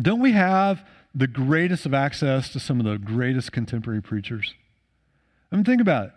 Don't 0.00 0.20
we 0.20 0.32
have 0.32 0.84
the 1.14 1.26
greatest 1.26 1.86
of 1.86 1.94
access 1.94 2.50
to 2.50 2.60
some 2.60 2.80
of 2.80 2.86
the 2.86 2.98
greatest 2.98 3.52
contemporary 3.52 4.02
preachers? 4.02 4.54
I 5.50 5.56
mean, 5.56 5.64
think 5.64 5.80
about 5.80 6.08
it. 6.08 6.12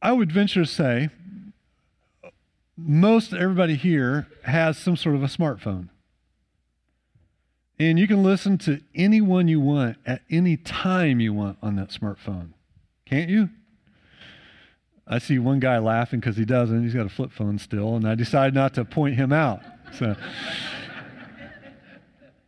I 0.00 0.12
would 0.12 0.32
venture 0.32 0.64
to 0.64 0.70
say 0.70 1.10
most 2.76 3.34
everybody 3.34 3.74
here 3.74 4.28
has 4.44 4.78
some 4.78 4.96
sort 4.96 5.16
of 5.16 5.22
a 5.22 5.26
smartphone. 5.26 5.88
And 7.80 7.98
you 7.98 8.08
can 8.08 8.22
listen 8.22 8.58
to 8.58 8.80
anyone 8.94 9.48
you 9.48 9.60
want 9.60 9.98
at 10.06 10.22
any 10.30 10.56
time 10.56 11.20
you 11.20 11.32
want 11.32 11.58
on 11.62 11.76
that 11.76 11.90
smartphone. 11.90 12.50
Can't 13.04 13.30
you? 13.30 13.50
I 15.06 15.18
see 15.18 15.38
one 15.38 15.58
guy 15.58 15.78
laughing 15.78 16.20
because 16.20 16.36
he 16.36 16.44
doesn't. 16.44 16.82
He's 16.82 16.94
got 16.94 17.06
a 17.06 17.08
flip 17.08 17.32
phone 17.32 17.58
still, 17.58 17.96
and 17.96 18.06
I 18.06 18.14
decided 18.14 18.54
not 18.54 18.74
to 18.74 18.84
point 18.84 19.16
him 19.16 19.32
out. 19.32 19.60
So 19.98 20.16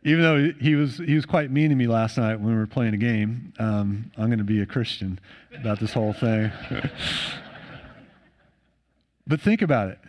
even 0.03 0.23
though 0.23 0.51
he 0.59 0.75
was 0.75 0.97
he 0.97 1.13
was 1.13 1.25
quite 1.25 1.51
mean 1.51 1.69
to 1.69 1.75
me 1.75 1.85
last 1.87 2.17
night 2.17 2.39
when 2.39 2.53
we 2.53 2.55
were 2.55 2.67
playing 2.67 2.93
a 2.93 2.97
game, 2.97 3.53
um, 3.59 4.11
I'm 4.17 4.27
going 4.27 4.39
to 4.39 4.43
be 4.43 4.61
a 4.61 4.65
Christian 4.65 5.19
about 5.55 5.79
this 5.79 5.93
whole 5.93 6.13
thing. 6.13 6.51
but 9.27 9.39
think 9.39 9.61
about 9.61 9.89
it. 9.89 9.99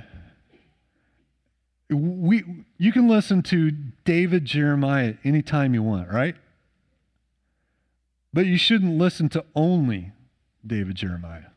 We 1.91 2.45
you 2.79 2.91
can 2.91 3.07
listen 3.07 3.43
to 3.45 3.71
David 4.05 4.47
Jeremiah 4.47 5.15
anytime 5.25 5.75
you 5.75 5.83
want, 5.83 6.11
right? 6.11 6.37
But 8.33 8.47
you 8.47 8.57
shouldn't 8.57 8.97
listen 8.97 9.29
to 9.31 9.45
only 9.55 10.13
David 10.67 10.97
Jeremiah. 10.97 11.51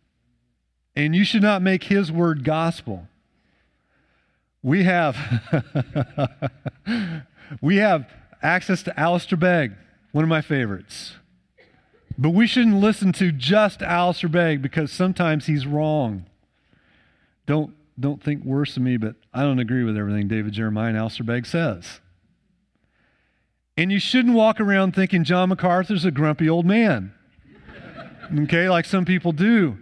And 0.93 1.15
you 1.15 1.23
should 1.23 1.41
not 1.41 1.61
make 1.61 1.85
his 1.85 2.11
word 2.11 2.43
gospel. 2.43 3.07
We 4.61 4.83
have 4.83 5.15
we 7.61 7.77
have 7.77 8.09
access 8.45 8.83
to 8.83 8.97
Alistair 8.99 9.37
Begg, 9.37 9.73
one 10.11 10.23
of 10.23 10.29
my 10.29 10.41
favorites. 10.41 11.15
But 12.17 12.29
we 12.29 12.47
shouldn't 12.47 12.79
listen 12.79 13.11
to 13.13 13.31
just 13.31 13.81
Alistair 13.81 14.29
Begg 14.29 14.61
because 14.61 14.91
sometimes 14.91 15.47
he's 15.47 15.65
wrong. 15.65 16.25
Don't, 17.45 17.73
don't 17.99 18.23
think 18.23 18.45
worse 18.45 18.77
of 18.77 18.83
me, 18.83 18.97
but 18.97 19.15
I 19.33 19.41
don't 19.41 19.59
agree 19.59 19.83
with 19.83 19.97
everything 19.97 20.27
David 20.27 20.53
Jeremiah 20.53 20.89
and 20.89 20.97
Alistair 20.97 21.25
Begg 21.25 21.45
says. 21.45 21.99
And 23.75 23.91
you 23.91 23.99
shouldn't 23.99 24.35
walk 24.35 24.61
around 24.61 24.95
thinking 24.95 25.25
John 25.25 25.49
MacArthur's 25.49 26.05
a 26.05 26.11
grumpy 26.11 26.47
old 26.47 26.65
man. 26.65 27.13
okay, 28.43 28.69
like 28.69 28.85
some 28.85 29.03
people 29.03 29.33
do. 29.33 29.77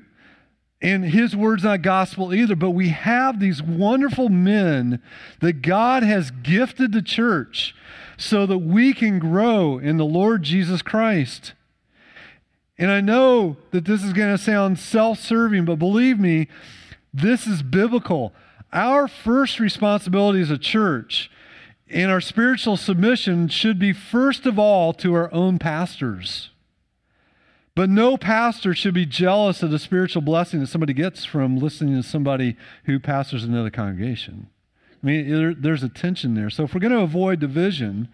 And 0.81 1.05
his 1.05 1.35
word's 1.35 1.63
not 1.63 1.81
gospel 1.81 2.33
either, 2.33 2.55
but 2.55 2.71
we 2.71 2.89
have 2.89 3.39
these 3.39 3.61
wonderful 3.61 4.29
men 4.29 5.01
that 5.39 5.61
God 5.61 6.03
has 6.03 6.31
gifted 6.31 6.91
the 6.91 7.01
church 7.01 7.75
so 8.17 8.45
that 8.45 8.59
we 8.59 8.93
can 8.93 9.19
grow 9.19 9.77
in 9.77 9.97
the 9.97 10.05
Lord 10.05 10.43
Jesus 10.43 10.81
Christ. 10.81 11.53
And 12.77 12.91
I 12.91 13.01
know 13.01 13.57
that 13.71 13.85
this 13.85 14.03
is 14.03 14.13
going 14.13 14.35
to 14.35 14.41
sound 14.41 14.79
self 14.79 15.19
serving, 15.19 15.65
but 15.65 15.77
believe 15.77 16.19
me, 16.19 16.47
this 17.13 17.45
is 17.45 17.61
biblical. 17.61 18.33
Our 18.71 19.07
first 19.07 19.59
responsibility 19.59 20.41
as 20.41 20.49
a 20.49 20.57
church 20.57 21.29
and 21.89 22.11
our 22.11 22.21
spiritual 22.21 22.75
submission 22.75 23.47
should 23.47 23.77
be 23.77 23.93
first 23.93 24.45
of 24.47 24.57
all 24.57 24.93
to 24.93 25.13
our 25.13 25.31
own 25.31 25.59
pastors. 25.59 26.49
But 27.75 27.89
no 27.89 28.17
pastor 28.17 28.73
should 28.73 28.93
be 28.93 29.05
jealous 29.05 29.63
of 29.63 29.71
the 29.71 29.79
spiritual 29.79 30.21
blessing 30.21 30.59
that 30.59 30.67
somebody 30.67 30.93
gets 30.93 31.25
from 31.25 31.57
listening 31.57 31.95
to 31.95 32.07
somebody 32.07 32.55
who 32.85 32.99
pastors 32.99 33.43
another 33.43 33.71
congregation. 33.71 34.47
I 35.03 35.05
mean, 35.05 35.29
there, 35.29 35.53
there's 35.53 35.83
a 35.83 35.89
tension 35.89 36.33
there. 36.33 36.49
So, 36.49 36.63
if 36.63 36.73
we're 36.73 36.79
going 36.79 36.93
to 36.93 37.01
avoid 37.01 37.41
division, 37.41 38.07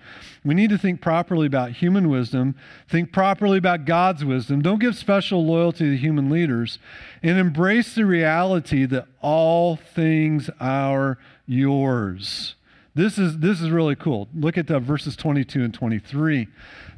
we 0.43 0.55
need 0.55 0.71
to 0.71 0.77
think 0.77 1.01
properly 1.01 1.45
about 1.45 1.73
human 1.73 2.09
wisdom, 2.09 2.55
think 2.89 3.13
properly 3.13 3.59
about 3.59 3.85
God's 3.85 4.25
wisdom. 4.25 4.63
Don't 4.63 4.79
give 4.79 4.95
special 4.95 5.45
loyalty 5.45 5.91
to 5.91 5.97
human 5.97 6.31
leaders, 6.31 6.79
and 7.21 7.37
embrace 7.37 7.93
the 7.93 8.05
reality 8.05 8.85
that 8.85 9.05
all 9.21 9.75
things 9.75 10.49
are 10.59 11.19
yours. 11.45 12.55
This 12.95 13.19
is, 13.19 13.37
this 13.37 13.61
is 13.61 13.69
really 13.69 13.95
cool. 13.95 14.27
Look 14.33 14.57
at 14.57 14.65
the 14.65 14.79
verses 14.79 15.15
22 15.15 15.63
and 15.63 15.73
23. 15.73 16.47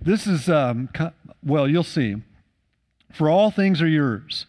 This 0.01 0.25
is, 0.25 0.47
um, 0.47 0.89
well, 1.43 1.67
you'll 1.67 1.83
see. 1.83 2.15
For 3.11 3.29
all 3.29 3.51
things 3.51 3.81
are 3.81 3.87
yours, 3.87 4.45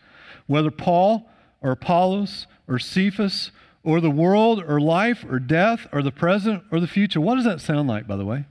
whether 0.47 0.71
Paul 0.71 1.29
or 1.61 1.73
Apollos 1.73 2.47
or 2.69 2.79
Cephas 2.79 3.51
or 3.85 4.01
the 4.01 4.11
world 4.11 4.63
or 4.67 4.81
life 4.81 5.25
or 5.29 5.39
death 5.39 5.87
or 5.93 6.03
the 6.03 6.13
present 6.13 6.63
or 6.71 6.81
the 6.81 6.87
future. 6.87 7.21
What 7.21 7.37
does 7.37 7.45
that 7.45 7.61
sound 7.61 7.89
like, 7.89 8.07
by 8.07 8.17
the 8.17 8.25
way? 8.25 8.45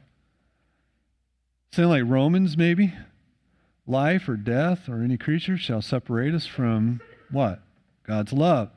Sound 1.72 1.90
like 1.90 2.04
Romans, 2.06 2.58
maybe? 2.58 2.94
Life 3.88 4.28
or 4.28 4.36
death 4.36 4.90
or 4.90 5.02
any 5.02 5.18
creature 5.18 5.58
shall 5.58 5.82
separate 5.82 6.34
us 6.34 6.46
from 6.46 7.02
what? 7.30 7.62
God's 8.04 8.34
love. 8.34 8.70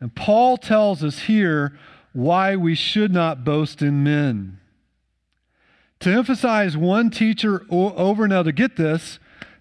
And 0.00 0.14
Paul 0.14 0.56
tells 0.56 1.02
us 1.02 1.20
here 1.20 1.76
why 2.12 2.54
we 2.54 2.74
should 2.74 3.12
not 3.12 3.44
boast 3.44 3.82
in 3.82 4.04
men. 4.04 4.60
To 6.00 6.10
emphasize 6.10 6.76
one 6.76 7.10
teacher 7.10 7.64
over 7.70 8.24
another, 8.24 8.52
get 8.52 8.76
this, 8.76 9.18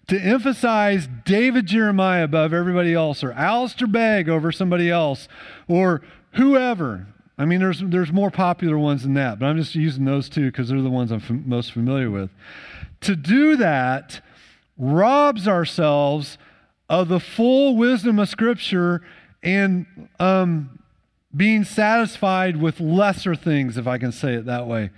to 0.08 0.20
emphasize 0.20 1.08
David 1.26 1.66
Jeremiah 1.66 2.26
above 2.26 2.54
everybody 2.54 2.94
else, 2.94 3.24
or 3.24 3.32
Alistair 3.32 3.88
Begg 3.88 4.30
over 4.30 4.52
somebody 4.52 4.89
else, 4.89 5.28
or 5.68 6.02
whoever. 6.34 7.08
I 7.38 7.46
mean, 7.46 7.60
there's, 7.60 7.82
there's 7.84 8.12
more 8.12 8.30
popular 8.30 8.78
ones 8.78 9.04
than 9.04 9.13
that, 9.16 9.39
but 9.39 9.46
I'm 9.46 9.58
just 9.58 9.76
using 9.76 10.06
those 10.06 10.30
two 10.30 10.52
because 10.52 10.70
they're 10.70 10.82
the 10.82 10.89
ones 10.89 11.12
I'm 11.12 11.22
f- 11.22 11.30
most 11.30 11.72
familiar 11.72 12.12
with. 12.12 12.30
To 13.02 13.16
do 13.16 13.56
that 13.58 14.22
robs 14.78 15.48
ourselves 15.48 16.38
of 16.89 17.08
the 17.08 17.20
full 17.20 17.76
wisdom 17.76 18.20
of 18.20 18.30
Scripture 18.30 19.02
and 19.42 20.10
um, 20.20 20.80
being 21.36 21.63
satisfied 21.63 22.58
with 22.58 22.80
lesser 22.80 23.36
things, 23.36 23.78
if 23.78 23.88
I 23.88 23.98
can 23.98 24.12
say 24.12 24.36
it 24.36 24.46
that 24.46 24.68
way. 24.68 24.92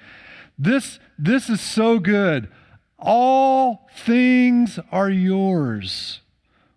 This, 0.57 0.99
this 1.17 1.49
is 1.49 1.61
so 1.61 1.99
good. 1.99 2.49
All 2.97 3.87
things 3.95 4.79
are 4.91 5.09
yours. 5.09 6.21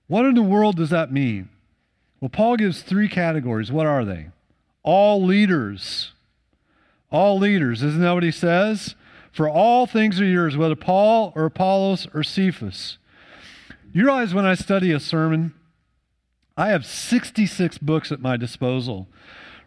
What 0.06 0.24
in 0.24 0.34
the 0.34 0.42
world 0.42 0.76
does 0.76 0.90
that 0.90 1.12
mean? 1.12 1.48
Well, 2.20 2.28
Paul 2.28 2.56
gives 2.56 2.82
three 2.82 3.08
categories. 3.08 3.70
What 3.70 3.86
are 3.86 4.04
they? 4.04 4.28
All 4.82 5.22
leaders. 5.22 6.12
All 7.10 7.38
leaders. 7.38 7.82
Isn't 7.82 8.00
that 8.00 8.12
what 8.12 8.22
he 8.22 8.30
says? 8.30 8.94
For 9.32 9.48
all 9.48 9.86
things 9.86 10.20
are 10.20 10.24
yours, 10.24 10.56
whether 10.56 10.74
Paul 10.74 11.32
or 11.36 11.44
Apollos 11.44 12.08
or 12.12 12.24
Cephas. 12.24 12.98
You 13.92 14.04
realize 14.04 14.34
when 14.34 14.46
I 14.46 14.54
study 14.54 14.90
a 14.92 15.00
sermon, 15.00 15.54
I 16.56 16.68
have 16.70 16.84
66 16.84 17.78
books 17.78 18.10
at 18.10 18.20
my 18.20 18.36
disposal, 18.36 19.06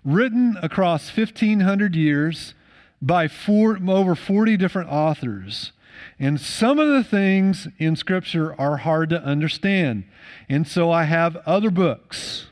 written 0.03 0.57
across 0.61 1.15
1,500 1.15 1.95
years 1.95 2.53
by 3.01 3.27
four, 3.27 3.79
over 3.87 4.13
40 4.13 4.57
different 4.57 4.89
authors. 4.89 5.71
And 6.19 6.39
some 6.39 6.79
of 6.79 6.87
the 6.87 7.03
things 7.03 7.67
in 7.77 7.95
Scripture 7.95 8.59
are 8.59 8.77
hard 8.77 9.09
to 9.09 9.23
understand. 9.23 10.05
And 10.49 10.67
so 10.67 10.91
I 10.91 11.03
have 11.03 11.37
other 11.45 11.71
books. 11.71 12.47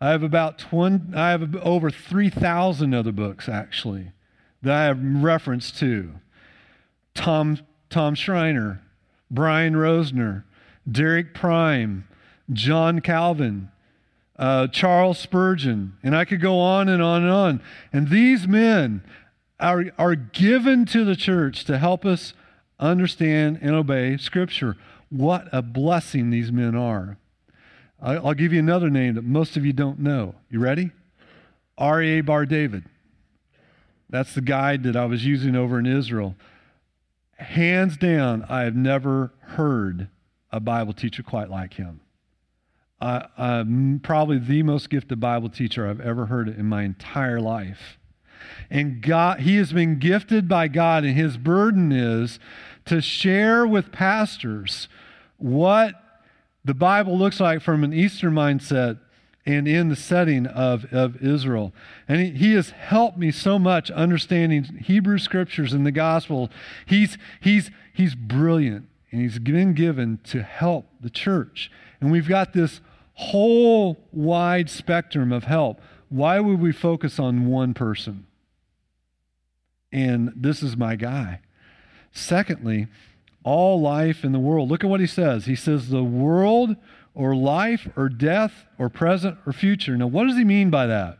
I 0.00 0.10
have 0.10 0.22
about 0.22 0.58
20, 0.58 1.16
I 1.16 1.30
have 1.30 1.56
over 1.56 1.90
3,000 1.90 2.94
other 2.94 3.12
books 3.12 3.48
actually 3.48 4.12
that 4.62 4.74
I 4.74 4.84
have 4.84 4.98
reference 5.02 5.70
to. 5.72 6.12
Tom, 7.14 7.58
Tom 7.90 8.14
Schreiner, 8.14 8.82
Brian 9.30 9.74
Rosner, 9.74 10.44
Derek 10.90 11.32
Prime, 11.32 12.06
John 12.52 13.00
Calvin, 13.00 13.70
uh, 14.36 14.66
Charles 14.68 15.18
Spurgeon, 15.18 15.96
and 16.02 16.16
I 16.16 16.24
could 16.24 16.40
go 16.40 16.58
on 16.58 16.88
and 16.88 17.02
on 17.02 17.22
and 17.22 17.30
on. 17.30 17.62
And 17.92 18.08
these 18.08 18.48
men 18.48 19.02
are, 19.60 19.86
are 19.96 20.16
given 20.16 20.84
to 20.86 21.04
the 21.04 21.16
church 21.16 21.64
to 21.64 21.78
help 21.78 22.04
us 22.04 22.34
understand 22.78 23.58
and 23.62 23.74
obey 23.74 24.16
Scripture. 24.16 24.76
what 25.10 25.48
a 25.52 25.62
blessing 25.62 26.30
these 26.30 26.50
men 26.50 26.74
are. 26.74 27.16
I'll 28.02 28.34
give 28.34 28.52
you 28.52 28.58
another 28.58 28.90
name 28.90 29.14
that 29.14 29.24
most 29.24 29.56
of 29.56 29.64
you 29.64 29.72
don't 29.72 30.00
know. 30.00 30.34
You 30.50 30.58
ready? 30.58 30.90
Arie 31.78 32.20
Bar 32.20 32.46
David. 32.46 32.84
That's 34.10 34.34
the 34.34 34.42
guide 34.42 34.82
that 34.82 34.96
I 34.96 35.06
was 35.06 35.24
using 35.24 35.56
over 35.56 35.78
in 35.78 35.86
Israel. 35.86 36.34
Hands 37.38 37.96
down, 37.96 38.44
I 38.48 38.62
have 38.62 38.76
never 38.76 39.32
heard 39.40 40.08
a 40.52 40.60
Bible 40.60 40.92
teacher 40.92 41.22
quite 41.22 41.48
like 41.48 41.74
him. 41.74 42.00
Probably 43.00 44.38
the 44.38 44.62
most 44.62 44.90
gifted 44.90 45.18
Bible 45.20 45.48
teacher 45.48 45.88
I've 45.88 46.00
ever 46.00 46.26
heard 46.26 46.48
in 46.48 46.66
my 46.66 46.82
entire 46.82 47.40
life. 47.40 47.98
And 48.70 49.02
God, 49.02 49.40
he 49.40 49.56
has 49.56 49.72
been 49.72 49.98
gifted 49.98 50.48
by 50.48 50.68
God, 50.68 51.04
and 51.04 51.16
his 51.16 51.36
burden 51.36 51.92
is 51.92 52.38
to 52.86 53.00
share 53.00 53.66
with 53.66 53.92
pastors 53.92 54.88
what 55.38 55.94
the 56.64 56.74
Bible 56.74 57.18
looks 57.18 57.40
like 57.40 57.60
from 57.60 57.84
an 57.84 57.92
Eastern 57.92 58.32
mindset 58.32 58.98
and 59.46 59.68
in 59.68 59.90
the 59.90 59.96
setting 59.96 60.46
of, 60.46 60.86
of 60.92 61.22
Israel. 61.22 61.72
And 62.08 62.20
he, 62.20 62.30
he 62.30 62.54
has 62.54 62.70
helped 62.70 63.18
me 63.18 63.30
so 63.30 63.58
much 63.58 63.90
understanding 63.90 64.64
Hebrew 64.64 65.18
scriptures 65.18 65.72
and 65.72 65.84
the 65.84 65.92
gospel. 65.92 66.50
He's, 66.86 67.18
he's, 67.40 67.70
he's 67.92 68.14
brilliant, 68.14 68.88
and 69.10 69.20
he's 69.20 69.38
been 69.38 69.74
given 69.74 70.18
to 70.24 70.42
help 70.42 70.86
the 71.00 71.10
church. 71.10 71.70
And 72.00 72.10
we've 72.10 72.28
got 72.28 72.54
this 72.54 72.80
whole 73.14 73.98
wide 74.12 74.70
spectrum 74.70 75.32
of 75.32 75.44
help. 75.44 75.80
Why 76.14 76.38
would 76.38 76.60
we 76.60 76.70
focus 76.70 77.18
on 77.18 77.46
one 77.46 77.74
person? 77.74 78.28
And 79.90 80.32
this 80.36 80.62
is 80.62 80.76
my 80.76 80.94
guy. 80.94 81.40
Secondly, 82.12 82.86
all 83.42 83.80
life 83.80 84.22
in 84.22 84.30
the 84.30 84.38
world. 84.38 84.70
Look 84.70 84.84
at 84.84 84.90
what 84.90 85.00
he 85.00 85.08
says. 85.08 85.46
He 85.46 85.56
says, 85.56 85.88
the 85.88 86.04
world 86.04 86.76
or 87.16 87.34
life 87.34 87.88
or 87.96 88.08
death 88.08 88.64
or 88.78 88.88
present 88.88 89.38
or 89.44 89.52
future. 89.52 89.96
Now, 89.96 90.06
what 90.06 90.28
does 90.28 90.36
he 90.36 90.44
mean 90.44 90.70
by 90.70 90.86
that? 90.86 91.18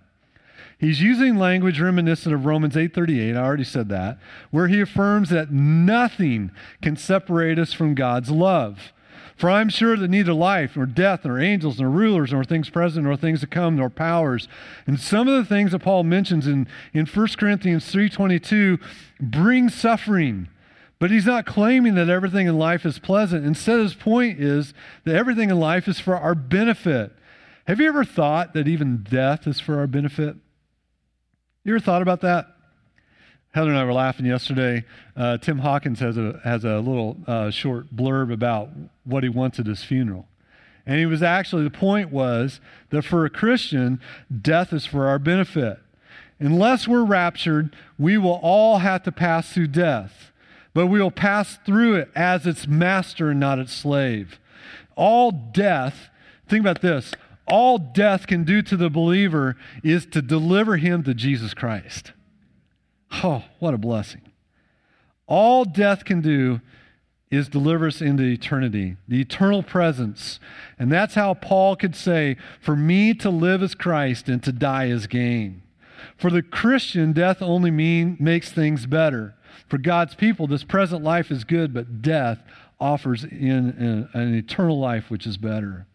He's 0.79 1.03
using 1.03 1.39
language 1.39 1.81
reminiscent 1.81 2.33
of 2.33 2.47
Romans 2.47 2.77
8:38, 2.77 3.37
I 3.37 3.41
already 3.41 3.65
said 3.65 3.89
that, 3.89 4.19
where 4.53 4.69
he 4.69 4.81
affirms 4.81 5.31
that 5.31 5.51
nothing 5.51 6.53
can 6.83 6.97
separate 6.97 7.59
us 7.59 7.73
from 7.73 7.97
God's 7.97 8.31
love. 8.31 8.93
For 9.37 9.51
I'm 9.51 9.69
sure 9.69 9.97
that 9.97 10.09
neither 10.09 10.33
life, 10.33 10.77
nor 10.77 10.87
death, 10.87 11.25
nor 11.25 11.41
angels, 11.41 11.81
nor 11.81 11.91
rulers, 11.91 12.33
nor 12.33 12.45
things 12.45 12.71
present, 12.71 13.05
nor 13.05 13.17
things 13.17 13.41
to 13.41 13.47
come, 13.47 13.77
nor 13.77 13.91
powers. 13.91 14.47
And 14.87 15.01
some 15.01 15.27
of 15.27 15.35
the 15.35 15.45
things 15.45 15.73
that 15.73 15.81
Paul 15.81 16.05
mentions 16.05 16.47
in, 16.47 16.69
in 16.93 17.07
1 17.07 17.29
Corinthians 17.37 17.93
3.22 17.93 18.81
bring 19.21 19.69
suffering. 19.69 20.49
But 21.01 21.11
he's 21.11 21.27
not 21.27 21.47
claiming 21.47 21.97
that 21.97 22.09
everything 22.09 22.47
in 22.47 22.59
life 22.59 22.87
is 22.87 23.01
pleasant. 23.01 23.45
Instead, 23.45 23.81
his 23.81 23.95
point 23.95 24.41
is 24.41 24.73
that 25.05 25.17
everything 25.17 25.51
in 25.51 25.59
life 25.59 25.89
is 25.89 25.99
for 25.99 26.17
our 26.17 26.37
benefit. 26.37 27.13
Have 27.67 27.81
you 27.81 27.89
ever 27.89 28.05
thought 28.05 28.55
that 28.55 28.69
even 28.69 29.03
death 29.03 29.47
is 29.47 29.59
for 29.59 29.79
our 29.81 29.89
benefit? 29.89 30.37
You 31.65 31.75
ever 31.75 31.81
thought 31.81 32.03
about 32.03 32.21
that? 32.21 32.54
Heather 33.55 33.71
and 33.71 33.79
I 33.79 33.85
were 33.85 33.93
laughing 33.93 34.27
yesterday. 34.27 34.85
Uh, 35.17 35.39
Tim 35.39 35.59
Hawkins 35.59 36.01
has 36.01 36.19
a 36.19 36.41
has 36.43 36.65
a 36.65 36.81
little 36.81 37.17
uh, 37.25 37.51
short 37.51 37.95
blurb 37.95 38.33
about 38.33 38.71
what 39.05 39.23
he 39.23 39.29
wants 39.29 39.61
at 39.61 39.67
his 39.67 39.85
funeral, 39.85 40.27
and 40.85 40.99
he 40.99 41.07
was 41.07 41.23
actually 41.23 41.63
the 41.63 41.71
point 41.71 42.11
was 42.11 42.59
that 42.91 43.03
for 43.03 43.25
a 43.25 43.31
Christian, 43.31 44.01
death 44.43 44.73
is 44.73 44.87
for 44.87 45.07
our 45.07 45.21
benefit. 45.21 45.79
Unless 46.41 46.89
we're 46.89 47.05
raptured, 47.05 47.77
we 47.97 48.19
will 48.19 48.41
all 48.43 48.79
have 48.79 49.05
to 49.05 49.13
pass 49.13 49.53
through 49.53 49.69
death, 49.69 50.33
but 50.75 50.89
we 50.89 51.01
will 51.01 51.13
pass 51.13 51.57
through 51.65 51.95
it 51.95 52.11
as 52.17 52.49
its 52.49 52.67
master 52.67 53.31
and 53.31 53.39
not 53.39 53.61
its 53.61 53.73
slave. 53.73 54.41
All 54.97 55.31
death. 55.31 56.09
Think 56.49 56.63
about 56.63 56.83
this. 56.83 57.13
All 57.47 57.79
death 57.79 58.27
can 58.27 58.43
do 58.43 58.63
to 58.63 58.77
the 58.77 58.91
believer 58.91 59.57
is 59.85 60.07
to 60.07 60.21
deliver 60.21 60.77
him 60.77 61.05
to 61.05 61.15
Jesus 61.15 61.55
Christ. 61.55 62.14
Oh, 63.23 63.45
what 63.59 63.75
a 63.75 63.79
blessing. 63.79 64.23
All 65.27 65.65
death 65.65 66.05
can 66.05 66.21
do 66.21 66.61
is 67.31 67.49
deliver 67.49 67.87
us 67.87 68.01
into 68.01 68.23
eternity, 68.23 68.97
the 69.09 69.21
eternal 69.21 69.63
presence. 69.63 70.39
And 70.79 70.91
that's 70.91 71.15
how 71.15 71.35
Paul 71.35 71.77
could 71.77 71.97
say, 71.97 72.37
For 72.61 72.77
me 72.77 73.15
to 73.15 73.31
live 73.31 73.63
is 73.63 73.75
Christ 73.75 74.29
and 74.29 74.43
to 74.43 74.53
die 74.53 74.87
is 74.87 75.07
gain. 75.07 75.63
For 76.17 76.31
the 76.31 76.43
Christian, 76.43 77.13
death 77.13 77.41
only 77.43 77.71
mean, 77.71 78.17
makes 78.21 78.53
things 78.53 78.87
better. 78.87 79.35
For 79.69 79.79
God's 79.79 80.15
people, 80.15 80.47
this 80.47 80.65
present 80.65 81.03
life 81.03 81.31
is 81.31 81.45
good, 81.45 81.73
but 81.73 82.03
death 82.03 82.41
offers 82.79 83.25
in, 83.25 83.31
in 83.33 84.09
an 84.13 84.35
eternal 84.35 84.79
life 84.79 85.11
which 85.11 85.27
is 85.27 85.37
better. 85.37 85.87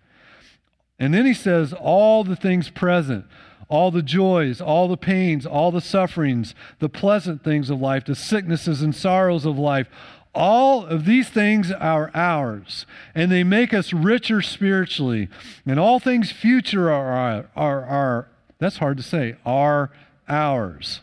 And 0.97 1.13
then 1.13 1.25
he 1.25 1.33
says, 1.33 1.73
All 1.73 2.23
the 2.23 2.35
things 2.35 2.69
present 2.69 3.25
all 3.69 3.91
the 3.91 4.01
joys, 4.01 4.59
all 4.59 4.87
the 4.87 4.97
pains, 4.97 5.45
all 5.45 5.71
the 5.71 5.79
sufferings, 5.79 6.55
the 6.79 6.89
pleasant 6.89 7.43
things 7.43 7.69
of 7.69 7.79
life, 7.79 8.05
the 8.05 8.15
sicknesses 8.15 8.81
and 8.81 8.95
sorrows 8.95 9.45
of 9.45 9.57
life. 9.57 9.87
All 10.35 10.85
of 10.85 11.05
these 11.05 11.29
things 11.29 11.71
are 11.71 12.11
ours, 12.13 12.85
and 13.15 13.31
they 13.31 13.43
make 13.43 13.73
us 13.73 13.93
richer 13.93 14.41
spiritually. 14.41 15.27
And 15.65 15.79
all 15.79 15.99
things 15.99 16.31
future 16.31 16.91
are, 16.91 17.47
are, 17.55 17.85
are 17.85 18.27
that's 18.59 18.77
hard 18.77 18.97
to 18.97 19.03
say, 19.03 19.37
are 19.45 19.91
ours. 20.27 21.01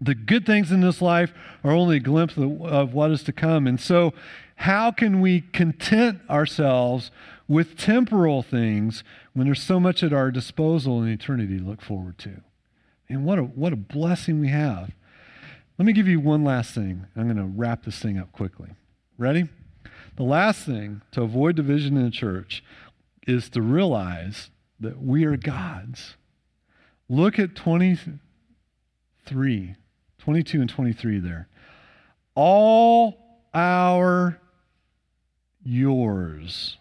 The 0.00 0.14
good 0.14 0.44
things 0.46 0.72
in 0.72 0.80
this 0.80 1.00
life 1.00 1.32
are 1.62 1.72
only 1.72 1.96
a 1.96 2.00
glimpse 2.00 2.36
of, 2.36 2.62
of 2.62 2.94
what 2.94 3.10
is 3.10 3.22
to 3.24 3.32
come. 3.32 3.66
And 3.66 3.80
so, 3.80 4.12
how 4.60 4.90
can 4.90 5.20
we 5.20 5.42
content 5.42 6.20
ourselves 6.30 7.10
with 7.46 7.76
temporal 7.76 8.42
things 8.42 9.04
when 9.36 9.46
there's 9.46 9.62
so 9.62 9.78
much 9.78 10.02
at 10.02 10.14
our 10.14 10.30
disposal 10.30 11.02
in 11.02 11.10
eternity 11.10 11.58
to 11.58 11.64
look 11.64 11.82
forward 11.82 12.16
to. 12.16 12.40
And 13.06 13.26
what 13.26 13.38
a, 13.38 13.42
what 13.42 13.74
a 13.74 13.76
blessing 13.76 14.40
we 14.40 14.48
have. 14.48 14.92
Let 15.76 15.84
me 15.84 15.92
give 15.92 16.08
you 16.08 16.20
one 16.20 16.42
last 16.42 16.74
thing. 16.74 17.04
I'm 17.14 17.24
going 17.24 17.36
to 17.36 17.44
wrap 17.44 17.84
this 17.84 17.98
thing 17.98 18.18
up 18.18 18.32
quickly. 18.32 18.70
Ready? 19.18 19.50
The 20.16 20.22
last 20.22 20.64
thing 20.64 21.02
to 21.12 21.20
avoid 21.20 21.54
division 21.54 21.98
in 21.98 22.04
the 22.04 22.10
church 22.10 22.64
is 23.26 23.50
to 23.50 23.60
realize 23.60 24.48
that 24.80 25.02
we 25.02 25.26
are 25.26 25.36
God's. 25.36 26.16
Look 27.06 27.38
at 27.38 27.54
23, 27.54 29.74
22 30.18 30.60
and 30.62 30.70
23 30.70 31.18
there. 31.18 31.46
All 32.34 33.18
our 33.52 34.40
yours 35.62 36.78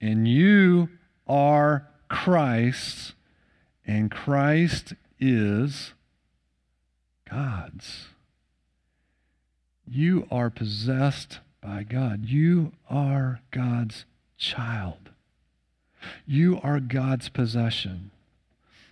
and 0.00 0.26
you 0.26 0.88
are 1.26 1.86
Christ, 2.08 3.14
and 3.86 4.10
Christ 4.10 4.94
is 5.20 5.92
God's. 7.30 8.06
You 9.86 10.26
are 10.30 10.50
possessed 10.50 11.40
by 11.60 11.82
God. 11.82 12.26
You 12.26 12.72
are 12.88 13.40
God's 13.50 14.04
child. 14.36 15.10
You 16.26 16.60
are 16.62 16.80
God's 16.80 17.28
possession. 17.28 18.10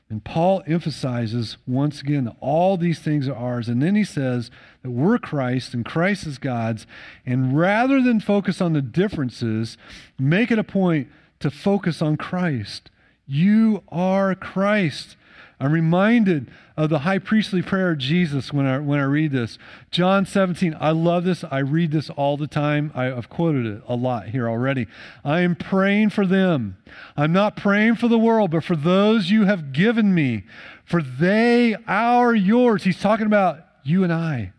And 0.08 0.22
Paul 0.22 0.62
emphasizes 0.66 1.56
once 1.66 2.00
again 2.00 2.24
that 2.24 2.36
all 2.40 2.76
these 2.76 3.00
things 3.00 3.28
are 3.28 3.34
ours. 3.34 3.68
And 3.68 3.82
then 3.82 3.96
he 3.96 4.04
says 4.04 4.50
that 4.82 4.90
we're 4.90 5.18
Christ 5.18 5.74
and 5.74 5.84
Christ 5.84 6.26
is 6.26 6.38
God's. 6.38 6.86
And 7.24 7.58
rather 7.58 8.00
than 8.00 8.20
focus 8.20 8.60
on 8.60 8.72
the 8.72 8.82
differences, 8.82 9.76
make 10.18 10.52
it 10.52 10.58
a 10.58 10.64
point 10.64 11.08
to 11.40 11.50
focus 11.50 12.00
on 12.00 12.16
Christ. 12.16 12.88
You 13.26 13.82
are 13.88 14.34
Christ. 14.34 15.16
I'm 15.58 15.72
reminded 15.72 16.50
of 16.76 16.90
the 16.90 17.00
high 17.00 17.18
priestly 17.18 17.62
prayer 17.62 17.92
of 17.92 17.98
Jesus 17.98 18.52
when 18.52 18.66
I, 18.66 18.78
when 18.78 19.00
I 19.00 19.04
read 19.04 19.32
this. 19.32 19.58
John 19.90 20.26
17, 20.26 20.76
I 20.78 20.90
love 20.90 21.24
this. 21.24 21.44
I 21.50 21.58
read 21.58 21.92
this 21.92 22.10
all 22.10 22.36
the 22.36 22.46
time. 22.46 22.92
I, 22.94 23.04
have 23.04 23.30
quoted 23.30 23.64
it 23.64 23.82
a 23.88 23.94
lot 23.94 24.28
here 24.28 24.48
already. 24.48 24.86
I 25.24 25.40
am 25.40 25.56
praying 25.56 26.10
for 26.10 26.26
them. 26.26 26.76
I'm 27.16 27.32
not 27.32 27.56
praying 27.56 27.94
for 27.96 28.06
the 28.06 28.18
world, 28.18 28.50
but 28.50 28.64
for 28.64 28.76
those 28.76 29.30
you 29.30 29.46
have 29.46 29.72
given 29.72 30.14
me, 30.14 30.44
for 30.84 31.00
they 31.00 31.74
are 31.88 32.34
yours. 32.34 32.84
He's 32.84 33.00
talking 33.00 33.26
about 33.26 33.60
you 33.82 34.04
and 34.04 34.12
I. 34.12 34.52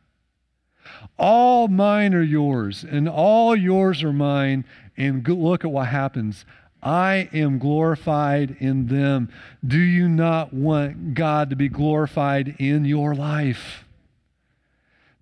All 1.19 1.67
mine 1.67 2.15
are 2.15 2.23
yours, 2.23 2.83
and 2.83 3.07
all 3.07 3.55
yours 3.55 4.03
are 4.03 4.13
mine. 4.13 4.65
And 4.97 5.27
look 5.27 5.63
at 5.63 5.69
what 5.69 5.87
happens. 5.89 6.43
I 6.83 7.29
am 7.33 7.57
glorified 7.57 8.57
in 8.59 8.87
them. 8.87 9.29
Do 9.65 9.79
you 9.79 10.07
not 10.07 10.53
want 10.53 11.15
God 11.15 11.49
to 11.49 11.55
be 11.55 11.69
glorified 11.69 12.55
in 12.59 12.85
your 12.85 13.15
life? 13.15 13.86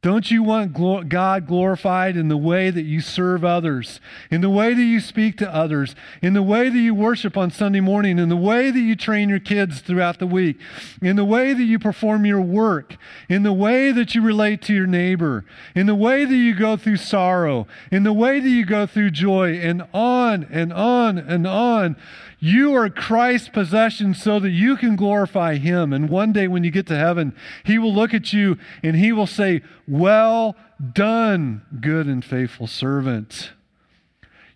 Don't 0.06 0.30
you 0.30 0.44
want 0.44 1.10
God 1.10 1.48
glorified 1.48 2.16
in 2.16 2.28
the 2.28 2.38
way 2.38 2.70
that 2.70 2.84
you 2.84 3.02
serve 3.02 3.44
others, 3.44 4.00
in 4.30 4.42
the 4.42 4.52
way 4.52 4.76
that 4.76 4.84
you 4.84 5.00
speak 5.00 5.36
to 5.40 5.52
others, 5.52 5.96
in 6.22 6.36
the 6.36 6.44
way 6.44 6.70
that 6.70 6.78
you 6.78 6.94
worship 6.94 7.36
on 7.36 7.50
Sunday 7.50 7.80
morning, 7.80 8.20
in 8.20 8.30
the 8.30 8.36
way 8.36 8.70
that 8.70 8.80
you 8.80 8.96
train 8.96 9.30
your 9.30 9.40
kids 9.40 9.82
throughout 9.82 10.20
the 10.20 10.28
week, 10.28 10.60
in 11.02 11.16
the 11.16 11.26
way 11.26 11.54
that 11.54 11.64
you 11.64 11.80
perform 11.80 12.24
your 12.24 12.40
work, 12.40 12.98
in 13.30 13.42
the 13.42 13.52
way 13.52 13.92
that 13.92 14.14
you 14.14 14.22
relate 14.22 14.62
to 14.62 14.76
your 14.76 14.86
neighbor, 14.86 15.44
in 15.74 15.88
the 15.88 15.96
way 15.96 16.24
that 16.24 16.36
you 16.36 16.54
go 16.54 16.78
through 16.78 16.98
sorrow, 16.98 17.66
in 17.92 18.04
the 18.04 18.14
way 18.14 18.40
that 18.40 18.48
you 18.48 18.64
go 18.64 18.86
through 18.86 19.10
joy, 19.10 19.54
and 19.58 19.88
on 19.92 20.44
and 20.52 20.72
on 20.72 21.18
and 21.18 21.48
on? 21.48 21.96
You 22.40 22.76
are 22.76 22.90
Christ's 22.90 23.50
possession 23.50 24.14
so 24.14 24.40
that 24.40 24.52
you 24.52 24.76
can 24.76 24.96
glorify 24.96 25.56
Him. 25.56 25.94
And 25.94 26.10
one 26.10 26.34
day 26.34 26.48
when 26.48 26.64
you 26.64 26.72
get 26.72 26.88
to 26.88 26.98
heaven, 26.98 27.36
He 27.64 27.78
will 27.78 27.94
look 27.94 28.14
at 28.14 28.34
you 28.34 28.58
and 28.84 28.96
He 28.96 29.12
will 29.12 29.28
say, 29.28 29.62
Well 29.88 30.56
done, 30.94 31.62
good 31.82 32.08
and 32.08 32.24
faithful 32.24 32.68
servant. 32.68 33.52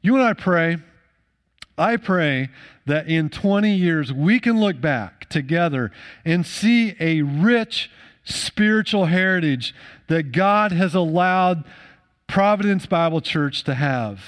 You 0.01 0.15
and 0.15 0.23
I 0.23 0.33
pray. 0.33 0.77
I 1.77 1.95
pray 1.95 2.49
that 2.85 3.07
in 3.07 3.29
20 3.29 3.73
years 3.73 4.11
we 4.11 4.39
can 4.39 4.59
look 4.59 4.81
back 4.81 5.29
together 5.29 5.91
and 6.25 6.45
see 6.45 6.95
a 6.99 7.21
rich 7.21 7.89
spiritual 8.25 9.05
heritage 9.05 9.73
that 10.07 10.31
God 10.31 10.71
has 10.73 10.93
allowed 10.93 11.63
Providence 12.27 12.85
Bible 12.85 13.21
Church 13.21 13.63
to 13.63 13.75
have 13.75 14.21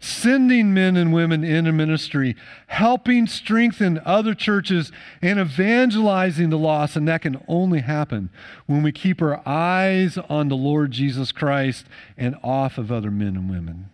sending 0.00 0.74
men 0.74 0.96
and 0.96 1.12
women 1.12 1.42
into 1.42 1.72
ministry, 1.72 2.36
helping 2.66 3.26
strengthen 3.26 4.00
other 4.04 4.34
churches, 4.34 4.92
and 5.22 5.38
evangelizing 5.38 6.50
the 6.50 6.58
lost. 6.58 6.96
And 6.96 7.08
that 7.08 7.22
can 7.22 7.42
only 7.48 7.80
happen 7.80 8.30
when 8.66 8.82
we 8.82 8.92
keep 8.92 9.22
our 9.22 9.40
eyes 9.46 10.18
on 10.28 10.48
the 10.48 10.56
Lord 10.56 10.90
Jesus 10.90 11.32
Christ 11.32 11.86
and 12.16 12.36
off 12.42 12.78
of 12.78 12.92
other 12.92 13.10
men 13.10 13.36
and 13.36 13.50
women. 13.50 13.90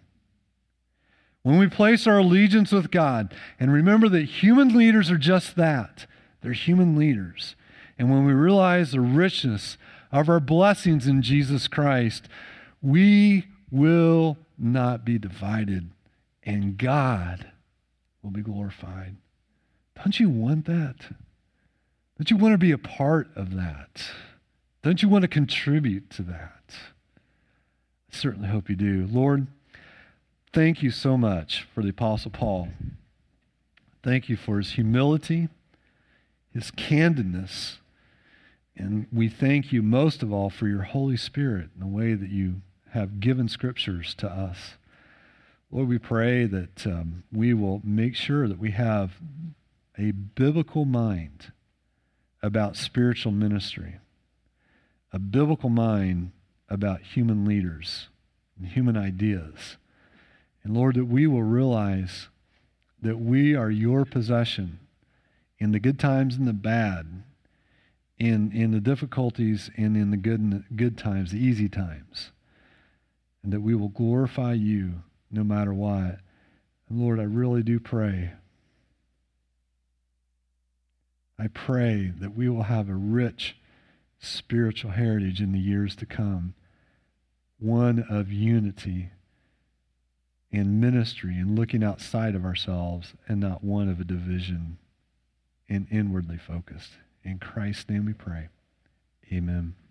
When 1.43 1.59
we 1.59 1.69
place 1.69 2.07
our 2.07 2.19
allegiance 2.19 2.71
with 2.71 2.91
God, 2.91 3.35
and 3.59 3.73
remember 3.73 4.09
that 4.11 4.25
human 4.25 4.77
leaders 4.77 5.11
are 5.11 5.19
just 5.19 5.57
that 5.57 6.07
they're 6.43 6.53
human 6.53 6.97
leaders. 6.97 7.55
And 7.99 8.11
when 8.11 8.25
we 8.25 8.33
realize 8.33 8.93
the 8.93 9.01
richness 9.01 9.77
of 10.13 10.29
our 10.29 10.41
blessings 10.41 11.07
in 11.07 11.23
Jesus 11.23 11.69
Christ, 11.69 12.29
we 12.83 13.47
will 13.71 14.37
not 14.61 15.05
be 15.05 15.19
divided 15.19 15.91
and 16.43 16.77
God 16.77 17.53
will 18.23 18.31
be 18.31 18.43
glorified. 18.43 19.17
Don't 19.97 20.19
you 20.19 20.29
want 20.29 20.67
that? 20.67 20.97
Don't 22.19 22.31
you 22.31 22.37
want 22.37 22.53
to 22.53 22.59
be 22.59 22.73
a 22.73 22.79
part 22.79 23.29
of 23.35 23.55
that? 23.55 24.11
Don't 24.83 25.03
you 25.03 25.09
want 25.09 25.23
to 25.23 25.29
contribute 25.29 26.11
to 26.11 26.23
that? 26.23 26.63
I 26.69 28.17
certainly 28.17 28.49
hope 28.49 28.69
you 28.69 28.77
do. 28.77 29.07
Lord, 29.11 29.47
thank 30.53 30.83
you 30.83 30.91
so 30.91 31.17
much 31.17 31.67
for 31.75 31.83
the 31.83 31.91
Apostle 31.91 32.31
Paul. 32.31 32.69
Thank 34.03 34.29
you 34.29 34.37
for 34.37 34.59
his 34.59 34.73
humility, 34.73 35.49
his 36.53 36.71
candidness, 36.71 37.77
and 38.77 39.07
we 39.13 39.29
thank 39.29 39.73
you 39.73 39.83
most 39.83 40.23
of 40.23 40.33
all 40.33 40.49
for 40.49 40.67
your 40.67 40.83
Holy 40.83 41.17
Spirit 41.17 41.69
and 41.75 41.83
the 41.83 41.95
way 41.95 42.15
that 42.15 42.31
you 42.31 42.63
have 42.93 43.21
given 43.21 43.49
scriptures 43.49 44.15
to 44.15 44.29
us. 44.29 44.75
Lord, 45.71 45.89
we 45.89 45.99
pray 45.99 46.47
that 46.47 46.87
um, 46.87 47.23
we 47.33 47.55
will 47.55 47.81
make 47.85 48.17
sure 48.17 48.49
that 48.49 48.59
we 48.59 48.73
have 48.73 49.13
a 49.97 50.11
biblical 50.11 50.85
mind 50.85 51.53
about 52.43 52.77
spiritual 52.77 53.33
ministry, 53.33 53.99
a 55.13 55.19
biblical 55.19 55.71
mind 55.71 56.33
about 56.69 57.03
human 57.03 57.45
leaders 57.45 58.09
and 58.59 58.69
human 58.69 58.97
ideas. 58.97 59.77
And 60.65 60.75
Lord, 60.75 60.97
that 60.97 61.05
we 61.05 61.27
will 61.27 61.43
realize 61.43 62.29
that 63.03 63.19
we 63.19 63.55
are 63.55 63.71
your 63.71 64.05
possession 64.05 64.81
in 65.59 65.73
the 65.73 65.81
good 65.81 65.99
times 65.99 66.37
and 66.37 66.49
the 66.49 66.53
bad, 66.53 67.23
in, 68.19 68.53
in 68.53 68.73
the 68.73 68.81
difficulties 68.81 69.71
and 69.77 69.97
in 69.97 70.11
the 70.11 70.17
good, 70.17 70.65
good 70.77 70.99
times, 70.99 71.33
the 71.33 71.39
easy 71.39 71.69
times, 71.69 72.33
and 73.43 73.53
that 73.53 73.61
we 73.61 73.75
will 73.75 73.89
glorify 73.89 74.53
you 74.53 75.03
no 75.31 75.45
matter 75.45 75.73
what. 75.73 76.19
And 76.89 77.01
Lord, 77.01 77.21
I 77.21 77.25
really 77.25 77.63
do 77.63 77.81
pray. 77.81 78.33
I 81.39 81.47
pray 81.49 82.13
that 82.21 82.37
we 82.37 82.49
will 82.49 82.65
have 82.65 82.89
a 82.89 82.95
rich 82.95 83.57
spiritual 84.19 84.91
heritage 84.91 85.41
in 85.41 85.53
the 85.53 85.59
years 85.59 85.97
to 85.97 86.07
come, 86.07 86.55
one 87.59 88.05
of 88.11 88.31
unity 88.31 89.11
in 90.51 90.81
ministry 90.81 91.39
and 91.39 91.59
looking 91.59 91.83
outside 91.83 92.35
of 92.35 92.45
ourselves, 92.45 93.15
and 93.29 93.41
not 93.41 93.63
one 93.63 93.89
of 93.89 94.01
a 94.01 94.05
division 94.05 94.79
and 95.69 95.87
inwardly 95.91 96.37
focused. 96.37 96.91
In 97.23 97.39
Christ's 97.39 97.89
name 97.89 98.05
we 98.05 98.13
pray. 98.13 98.49
Amen. 99.33 99.75